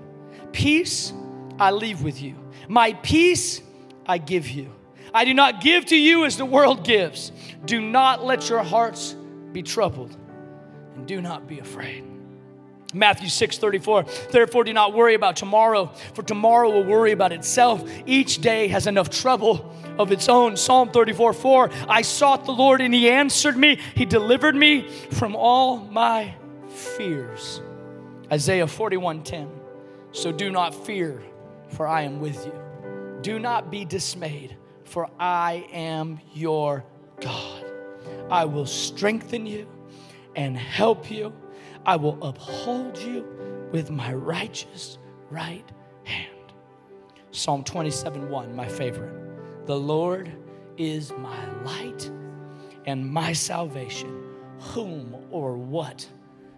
Peace 0.54 1.12
I 1.60 1.72
leave 1.72 2.02
with 2.02 2.22
you, 2.22 2.36
my 2.70 2.94
peace 2.94 3.62
I 4.06 4.20
give 4.20 4.48
you. 4.48 4.74
I 5.14 5.26
do 5.26 5.34
not 5.34 5.60
give 5.60 5.86
to 5.88 5.98
you 5.98 6.24
as 6.24 6.38
the 6.38 6.46
world 6.46 6.86
gives. 6.86 7.34
Do 7.66 7.82
not 7.82 8.24
let 8.24 8.48
your 8.50 8.64
hearts 8.64 9.16
be 9.52 9.62
troubled, 9.62 10.16
and 10.96 11.06
do 11.06 11.22
not 11.22 11.46
be 11.46 11.60
afraid. 11.60 12.06
Matthew 12.93 13.30
6 13.30 13.58
34. 13.58 14.06
Therefore, 14.32 14.63
do 14.63 14.73
not 14.73 14.93
worry 14.93 15.15
about 15.15 15.36
tomorrow, 15.36 15.88
for 16.13 16.23
tomorrow 16.23 16.69
will 16.69 16.84
worry 16.84 17.12
about 17.12 17.32
itself. 17.32 17.88
Each 18.06 18.39
day 18.41 18.67
has 18.67 18.88
enough 18.88 19.10
trouble 19.10 19.73
of 19.97 20.12
its 20.12 20.30
own. 20.30 20.58
Psalm 20.58 20.91
34 20.91 21.34
4. 21.34 21.69
I 21.88 22.01
sought 22.01 22.45
the 22.45 22.51
Lord, 22.51 22.82
and 22.82 22.93
he 22.93 23.10
answered 23.10 23.58
me. 23.58 23.80
He 23.95 24.06
delivered 24.06 24.56
me 24.56 24.88
from 25.12 25.36
all 25.36 25.77
my 25.77 26.34
fears. 26.67 27.62
Isaiah 28.32 28.67
41 28.67 29.23
10. 29.23 29.49
So 30.12 30.32
do 30.32 30.49
not 30.49 30.73
fear, 30.73 31.21
for 31.69 31.88
I 31.88 32.01
am 32.01 32.19
with 32.19 32.45
you. 32.45 32.54
Do 33.21 33.39
not 33.39 33.71
be 33.71 33.86
dismayed, 33.86 34.58
for 34.84 35.10
I 35.19 35.67
am 35.71 36.19
your 36.34 36.84
God. 37.19 37.65
I 38.30 38.45
will 38.45 38.65
strengthen 38.65 39.45
you 39.45 39.67
and 40.36 40.58
help 40.58 41.12
you. 41.12 41.34
I 41.86 41.96
will 41.96 42.17
uphold 42.22 42.98
you 42.98 43.26
with 43.72 43.89
my 43.89 44.13
righteous 44.13 44.98
right 45.30 45.65
hand. 46.04 46.54
Psalm 47.32 47.63
27 47.63 48.30
1, 48.30 48.56
my 48.56 48.67
favorite. 48.67 49.65
The 49.65 49.78
Lord 49.78 50.32
is 50.78 51.12
my 51.13 51.63
light 51.63 52.12
and 52.86 53.10
my 53.10 53.34
salvation. 53.34 54.24
Whom 54.60 55.15
or 55.32 55.58
what 55.58 56.08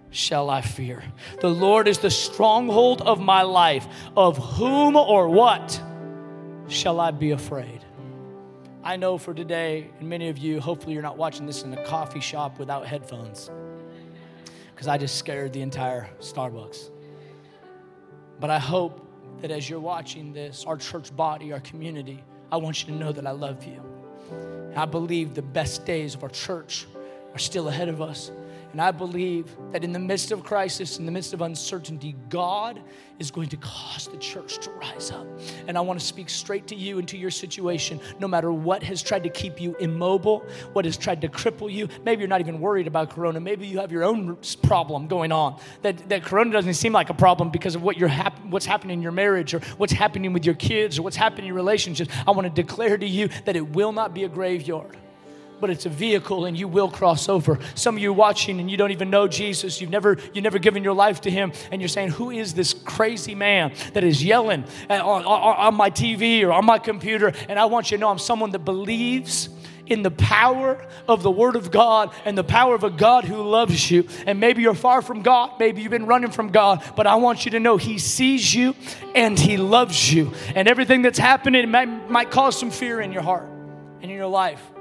shall 0.09 0.49
I 0.49 0.61
fear? 0.61 1.03
The 1.39 1.49
Lord 1.49 1.87
is 1.87 1.99
the 1.99 2.11
stronghold 2.11 3.01
of 3.01 3.21
my 3.21 3.43
life. 3.43 3.87
Of 4.17 4.37
whom 4.37 4.97
or 4.97 5.29
what 5.29 5.81
shall 6.67 6.99
I 6.99 7.11
be 7.11 7.31
afraid? 7.31 7.85
I 8.83 8.97
know 8.97 9.17
for 9.17 9.33
today, 9.33 9.89
and 9.99 10.09
many 10.09 10.27
of 10.27 10.37
you, 10.37 10.59
hopefully, 10.59 10.93
you're 10.93 11.01
not 11.01 11.17
watching 11.17 11.45
this 11.45 11.63
in 11.63 11.71
a 11.71 11.85
coffee 11.85 12.19
shop 12.19 12.59
without 12.59 12.85
headphones 12.85 13.49
because 14.73 14.87
I 14.87 14.97
just 14.97 15.15
scared 15.17 15.53
the 15.53 15.61
entire 15.61 16.09
Starbucks. 16.19 16.89
But 18.39 18.49
I 18.49 18.59
hope 18.59 19.07
that 19.41 19.51
as 19.51 19.69
you're 19.69 19.79
watching 19.79 20.33
this, 20.33 20.65
our 20.65 20.77
church 20.77 21.15
body, 21.15 21.53
our 21.53 21.59
community, 21.59 22.23
I 22.51 22.57
want 22.57 22.81
you 22.81 22.93
to 22.93 22.99
know 22.99 23.11
that 23.11 23.25
I 23.25 23.31
love 23.31 23.65
you. 23.65 23.81
I 24.75 24.85
believe 24.85 25.33
the 25.33 25.41
best 25.41 25.85
days 25.85 26.15
of 26.15 26.23
our 26.23 26.29
church 26.29 26.87
are 27.33 27.39
still 27.39 27.67
ahead 27.67 27.89
of 27.89 28.01
us. 28.01 28.31
And 28.73 28.81
I 28.81 28.89
believe 28.89 29.55
that 29.71 29.83
in 29.83 29.93
the 29.93 29.99
midst 29.99 30.31
of 30.31 30.43
crisis, 30.43 30.97
in 30.97 31.05
the 31.05 31.11
midst 31.11 31.31
of 31.31 31.41
uncertainty, 31.41 32.15
God 32.29 32.81
is 33.19 33.29
going 33.29 33.47
to 33.49 33.57
cause 33.57 34.07
the 34.07 34.17
church 34.17 34.57
to 34.57 34.71
rise 34.71 35.11
up. 35.11 35.27
And 35.67 35.77
I 35.77 35.81
want 35.81 35.99
to 35.99 36.05
speak 36.05 36.27
straight 36.27 36.65
to 36.67 36.75
you 36.75 36.97
and 36.97 37.07
to 37.09 37.15
your 37.15 37.29
situation, 37.29 37.99
no 38.19 38.27
matter 38.27 38.51
what 38.51 38.81
has 38.81 39.03
tried 39.03 39.23
to 39.25 39.29
keep 39.29 39.61
you 39.61 39.75
immobile, 39.75 40.39
what 40.73 40.85
has 40.85 40.97
tried 40.97 41.21
to 41.21 41.27
cripple 41.27 41.71
you. 41.71 41.87
Maybe 42.03 42.21
you're 42.21 42.27
not 42.27 42.41
even 42.41 42.59
worried 42.59 42.87
about 42.87 43.11
Corona. 43.11 43.39
Maybe 43.39 43.67
you 43.67 43.77
have 43.77 43.91
your 43.91 44.03
own 44.03 44.39
problem 44.63 45.05
going 45.05 45.31
on. 45.31 45.59
That, 45.83 46.09
that 46.09 46.23
Corona 46.23 46.51
doesn't 46.51 46.73
seem 46.73 46.93
like 46.93 47.11
a 47.11 47.13
problem 47.13 47.51
because 47.51 47.75
of 47.75 47.83
what 47.83 47.95
you're 47.97 48.09
hap- 48.09 48.43
what's 48.45 48.65
happening 48.65 48.97
in 48.97 49.03
your 49.03 49.11
marriage 49.11 49.53
or 49.53 49.59
what's 49.77 49.93
happening 49.93 50.33
with 50.33 50.45
your 50.45 50.55
kids 50.55 50.97
or 50.97 51.03
what's 51.03 51.15
happening 51.15 51.43
in 51.43 51.47
your 51.49 51.55
relationships. 51.55 52.11
I 52.25 52.31
want 52.31 52.47
to 52.47 52.61
declare 52.61 52.97
to 52.97 53.07
you 53.07 53.29
that 53.45 53.55
it 53.55 53.69
will 53.69 53.91
not 53.91 54.15
be 54.15 54.23
a 54.23 54.29
graveyard 54.29 54.97
but 55.63 55.69
it's 55.69 55.85
a 55.85 55.89
vehicle 55.89 56.43
and 56.43 56.57
you 56.57 56.67
will 56.67 56.89
cross 56.89 57.29
over. 57.29 57.57
Some 57.73 57.95
of 57.95 58.01
you 58.01 58.11
watching 58.11 58.59
and 58.59 58.69
you 58.69 58.75
don't 58.75 58.91
even 58.91 59.09
know 59.09 59.29
Jesus. 59.29 59.79
You've 59.79 59.91
never, 59.91 60.17
you've 60.33 60.43
never 60.43 60.59
given 60.59 60.83
your 60.83 60.93
life 60.93 61.21
to 61.21 61.31
him 61.31 61.53
and 61.71 61.81
you're 61.81 61.87
saying, 61.87 62.09
who 62.09 62.31
is 62.31 62.53
this 62.53 62.73
crazy 62.73 63.33
man 63.33 63.71
that 63.93 64.03
is 64.03 64.21
yelling 64.21 64.65
on, 64.89 64.99
on, 64.99 65.23
on 65.25 65.73
my 65.75 65.89
TV 65.89 66.43
or 66.43 66.51
on 66.51 66.65
my 66.65 66.79
computer? 66.79 67.31
And 67.47 67.57
I 67.57 67.63
want 67.63 67.91
you 67.91 67.97
to 67.97 68.01
know 68.01 68.09
I'm 68.09 68.19
someone 68.19 68.51
that 68.51 68.65
believes 68.65 69.47
in 69.85 70.03
the 70.03 70.11
power 70.11 70.85
of 71.07 71.23
the 71.23 71.31
Word 71.31 71.55
of 71.55 71.71
God 71.71 72.13
and 72.25 72.37
the 72.37 72.43
power 72.43 72.75
of 72.75 72.83
a 72.83 72.89
God 72.89 73.23
who 73.23 73.41
loves 73.41 73.89
you. 73.89 74.05
And 74.25 74.41
maybe 74.41 74.63
you're 74.63 74.73
far 74.73 75.01
from 75.01 75.21
God, 75.21 75.51
maybe 75.61 75.81
you've 75.81 75.91
been 75.91 76.07
running 76.07 76.31
from 76.31 76.49
God, 76.49 76.83
but 76.97 77.07
I 77.07 77.15
want 77.15 77.45
you 77.45 77.51
to 77.51 77.61
know 77.61 77.77
He 77.77 77.99
sees 77.99 78.53
you 78.53 78.75
and 79.15 79.39
He 79.39 79.55
loves 79.55 80.13
you. 80.13 80.33
And 80.55 80.67
everything 80.67 81.03
that's 81.03 81.19
happening 81.19 81.71
might, 81.71 82.09
might 82.09 82.31
cause 82.31 82.59
some 82.59 82.69
fear 82.69 82.99
in 82.99 83.13
your 83.13 83.23
heart 83.23 83.47
and 84.01 84.11
in 84.11 84.17
your 84.17 84.27
life. 84.27 84.72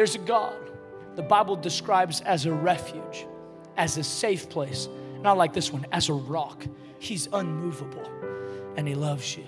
There's 0.00 0.14
a 0.14 0.18
God 0.20 0.56
the 1.14 1.22
Bible 1.22 1.56
describes 1.56 2.22
as 2.22 2.46
a 2.46 2.52
refuge, 2.54 3.26
as 3.76 3.98
a 3.98 4.02
safe 4.02 4.48
place. 4.48 4.88
Not 5.20 5.36
like 5.36 5.52
this 5.52 5.70
one, 5.70 5.86
as 5.92 6.08
a 6.08 6.14
rock. 6.14 6.64
He's 6.98 7.28
unmovable 7.30 8.10
and 8.78 8.88
He 8.88 8.94
loves 8.94 9.36
you. 9.36 9.44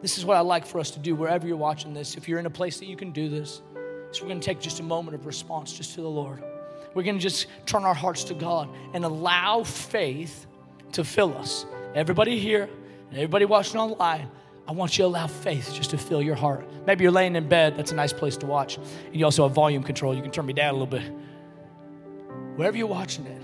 This 0.00 0.16
is 0.16 0.24
what 0.24 0.38
I 0.38 0.40
like 0.40 0.64
for 0.64 0.80
us 0.80 0.90
to 0.92 0.98
do 0.98 1.14
wherever 1.14 1.46
you're 1.46 1.58
watching 1.58 1.92
this. 1.92 2.16
If 2.16 2.26
you're 2.26 2.38
in 2.38 2.46
a 2.46 2.50
place 2.50 2.78
that 2.78 2.86
you 2.86 2.96
can 2.96 3.12
do 3.12 3.28
this, 3.28 3.60
so 4.10 4.22
we're 4.22 4.30
going 4.30 4.40
to 4.40 4.46
take 4.46 4.58
just 4.58 4.80
a 4.80 4.82
moment 4.82 5.14
of 5.14 5.26
response 5.26 5.74
just 5.74 5.94
to 5.96 6.00
the 6.00 6.08
Lord. 6.08 6.42
We're 6.94 7.02
going 7.02 7.18
to 7.18 7.22
just 7.22 7.46
turn 7.66 7.84
our 7.84 7.92
hearts 7.92 8.24
to 8.24 8.34
God 8.34 8.70
and 8.94 9.04
allow 9.04 9.64
faith 9.64 10.46
to 10.92 11.04
fill 11.04 11.36
us. 11.36 11.66
Everybody 11.94 12.38
here, 12.38 12.70
everybody 13.12 13.44
watching 13.44 13.78
online, 13.78 14.30
I 14.68 14.72
want 14.72 14.98
you 14.98 15.04
to 15.04 15.08
allow 15.08 15.28
faith 15.28 15.72
just 15.72 15.90
to 15.90 15.98
fill 15.98 16.20
your 16.20 16.34
heart. 16.34 16.66
Maybe 16.86 17.04
you're 17.04 17.12
laying 17.12 17.36
in 17.36 17.48
bed, 17.48 17.76
that's 17.76 17.92
a 17.92 17.94
nice 17.94 18.12
place 18.12 18.36
to 18.38 18.46
watch. 18.46 18.78
And 18.78 19.14
you 19.14 19.24
also 19.24 19.44
have 19.44 19.52
volume 19.52 19.82
control, 19.82 20.14
you 20.14 20.22
can 20.22 20.32
turn 20.32 20.46
me 20.46 20.52
down 20.52 20.70
a 20.70 20.72
little 20.72 20.86
bit. 20.86 21.12
Wherever 22.56 22.76
you're 22.76 22.86
watching 22.86 23.26
it, 23.26 23.42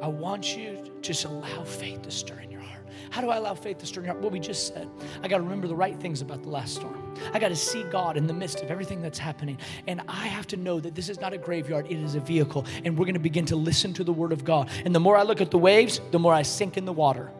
I 0.00 0.06
want 0.06 0.56
you 0.56 0.76
to 0.84 1.00
just 1.00 1.24
allow 1.24 1.64
faith 1.64 2.02
to 2.02 2.10
stir 2.10 2.38
in 2.40 2.50
your 2.50 2.60
heart. 2.60 2.86
How 3.10 3.20
do 3.20 3.28
I 3.28 3.36
allow 3.36 3.54
faith 3.54 3.78
to 3.78 3.86
stir 3.86 4.02
in 4.02 4.04
your 4.06 4.14
heart? 4.14 4.22
What 4.22 4.32
we 4.32 4.38
just 4.38 4.68
said. 4.68 4.88
I 5.22 5.28
got 5.28 5.38
to 5.38 5.42
remember 5.42 5.66
the 5.66 5.74
right 5.74 5.98
things 5.98 6.22
about 6.22 6.42
the 6.42 6.48
last 6.48 6.76
storm. 6.76 7.14
I 7.32 7.38
got 7.38 7.48
to 7.48 7.56
see 7.56 7.82
God 7.84 8.16
in 8.16 8.26
the 8.26 8.32
midst 8.32 8.62
of 8.62 8.70
everything 8.70 9.02
that's 9.02 9.18
happening. 9.18 9.58
And 9.88 10.00
I 10.06 10.28
have 10.28 10.46
to 10.48 10.56
know 10.56 10.78
that 10.80 10.94
this 10.94 11.08
is 11.08 11.20
not 11.20 11.32
a 11.32 11.38
graveyard, 11.38 11.86
it 11.90 11.98
is 11.98 12.14
a 12.14 12.20
vehicle. 12.20 12.66
And 12.84 12.96
we're 12.96 13.04
going 13.04 13.14
to 13.14 13.20
begin 13.20 13.46
to 13.46 13.56
listen 13.56 13.92
to 13.94 14.04
the 14.04 14.12
word 14.12 14.32
of 14.32 14.44
God. 14.44 14.70
And 14.84 14.94
the 14.94 15.00
more 15.00 15.16
I 15.16 15.22
look 15.22 15.40
at 15.40 15.50
the 15.50 15.58
waves, 15.58 16.00
the 16.12 16.18
more 16.18 16.32
I 16.32 16.42
sink 16.42 16.76
in 16.76 16.84
the 16.84 16.92
water. 16.92 17.30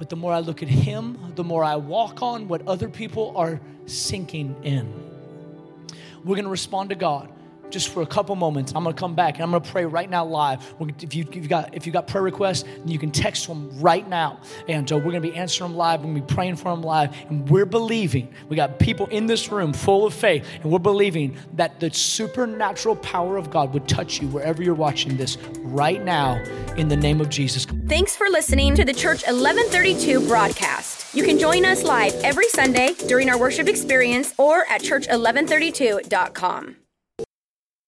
But 0.00 0.08
the 0.08 0.16
more 0.16 0.32
I 0.32 0.40
look 0.40 0.62
at 0.62 0.68
Him, 0.70 1.18
the 1.34 1.44
more 1.44 1.62
I 1.62 1.76
walk 1.76 2.22
on 2.22 2.48
what 2.48 2.66
other 2.66 2.88
people 2.88 3.34
are 3.36 3.60
sinking 3.84 4.56
in. 4.62 4.90
We're 6.24 6.36
going 6.36 6.46
to 6.46 6.50
respond 6.50 6.88
to 6.88 6.96
God 6.96 7.30
just 7.70 7.88
for 7.88 8.02
a 8.02 8.06
couple 8.06 8.34
moments. 8.36 8.72
I'm 8.74 8.82
going 8.84 8.94
to 8.94 9.00
come 9.00 9.14
back 9.14 9.34
and 9.34 9.42
I'm 9.42 9.50
going 9.50 9.62
to 9.62 9.70
pray 9.70 9.84
right 9.84 10.08
now 10.08 10.24
live. 10.24 10.74
If, 11.00 11.14
you, 11.14 11.24
have 11.24 11.48
got 11.48 11.74
if 11.74 11.86
you 11.86 11.92
got 11.92 12.06
prayer 12.06 12.22
requests, 12.22 12.64
you 12.84 12.98
can 12.98 13.10
text 13.10 13.46
them 13.46 13.70
right 13.80 14.08
now, 14.08 14.40
and 14.68 14.90
uh, 14.90 14.96
we're 14.96 15.12
going 15.12 15.22
to 15.22 15.30
be 15.30 15.36
answering 15.36 15.70
them 15.70 15.78
live. 15.78 16.00
We're 16.00 16.12
going 16.12 16.16
to 16.16 16.20
be 16.22 16.34
praying 16.34 16.56
for 16.56 16.70
them 16.70 16.82
live, 16.82 17.14
and 17.28 17.48
we're 17.48 17.66
believing. 17.66 18.32
We 18.48 18.56
got 18.56 18.78
people 18.78 19.06
in 19.06 19.26
this 19.26 19.50
room 19.50 19.72
full 19.72 20.06
of 20.06 20.14
faith, 20.14 20.46
and 20.62 20.70
we're 20.70 20.78
believing 20.78 21.36
that 21.54 21.80
the 21.80 21.90
supernatural 21.90 22.96
power 22.96 23.36
of 23.36 23.50
God 23.50 23.72
would 23.74 23.88
touch 23.88 24.20
you 24.20 24.28
wherever 24.28 24.62
you're 24.62 24.74
watching 24.74 25.16
this 25.16 25.38
right 25.58 26.02
now, 26.02 26.42
in 26.76 26.88
the 26.88 26.96
name 26.96 27.20
of 27.20 27.28
Jesus. 27.28 27.66
Thanks 27.86 28.16
for 28.16 28.28
listening 28.28 28.74
to 28.76 28.84
the 28.84 28.94
Church 28.94 29.22
1132 29.22 30.26
broadcast. 30.26 31.14
You 31.14 31.24
can 31.24 31.38
join 31.38 31.64
us 31.64 31.82
live 31.82 32.14
every 32.22 32.48
Sunday 32.48 32.94
during 33.06 33.28
our 33.28 33.38
worship 33.38 33.68
experience 33.68 34.32
or 34.38 34.64
at 34.68 34.82
church1132.com. 34.82 36.76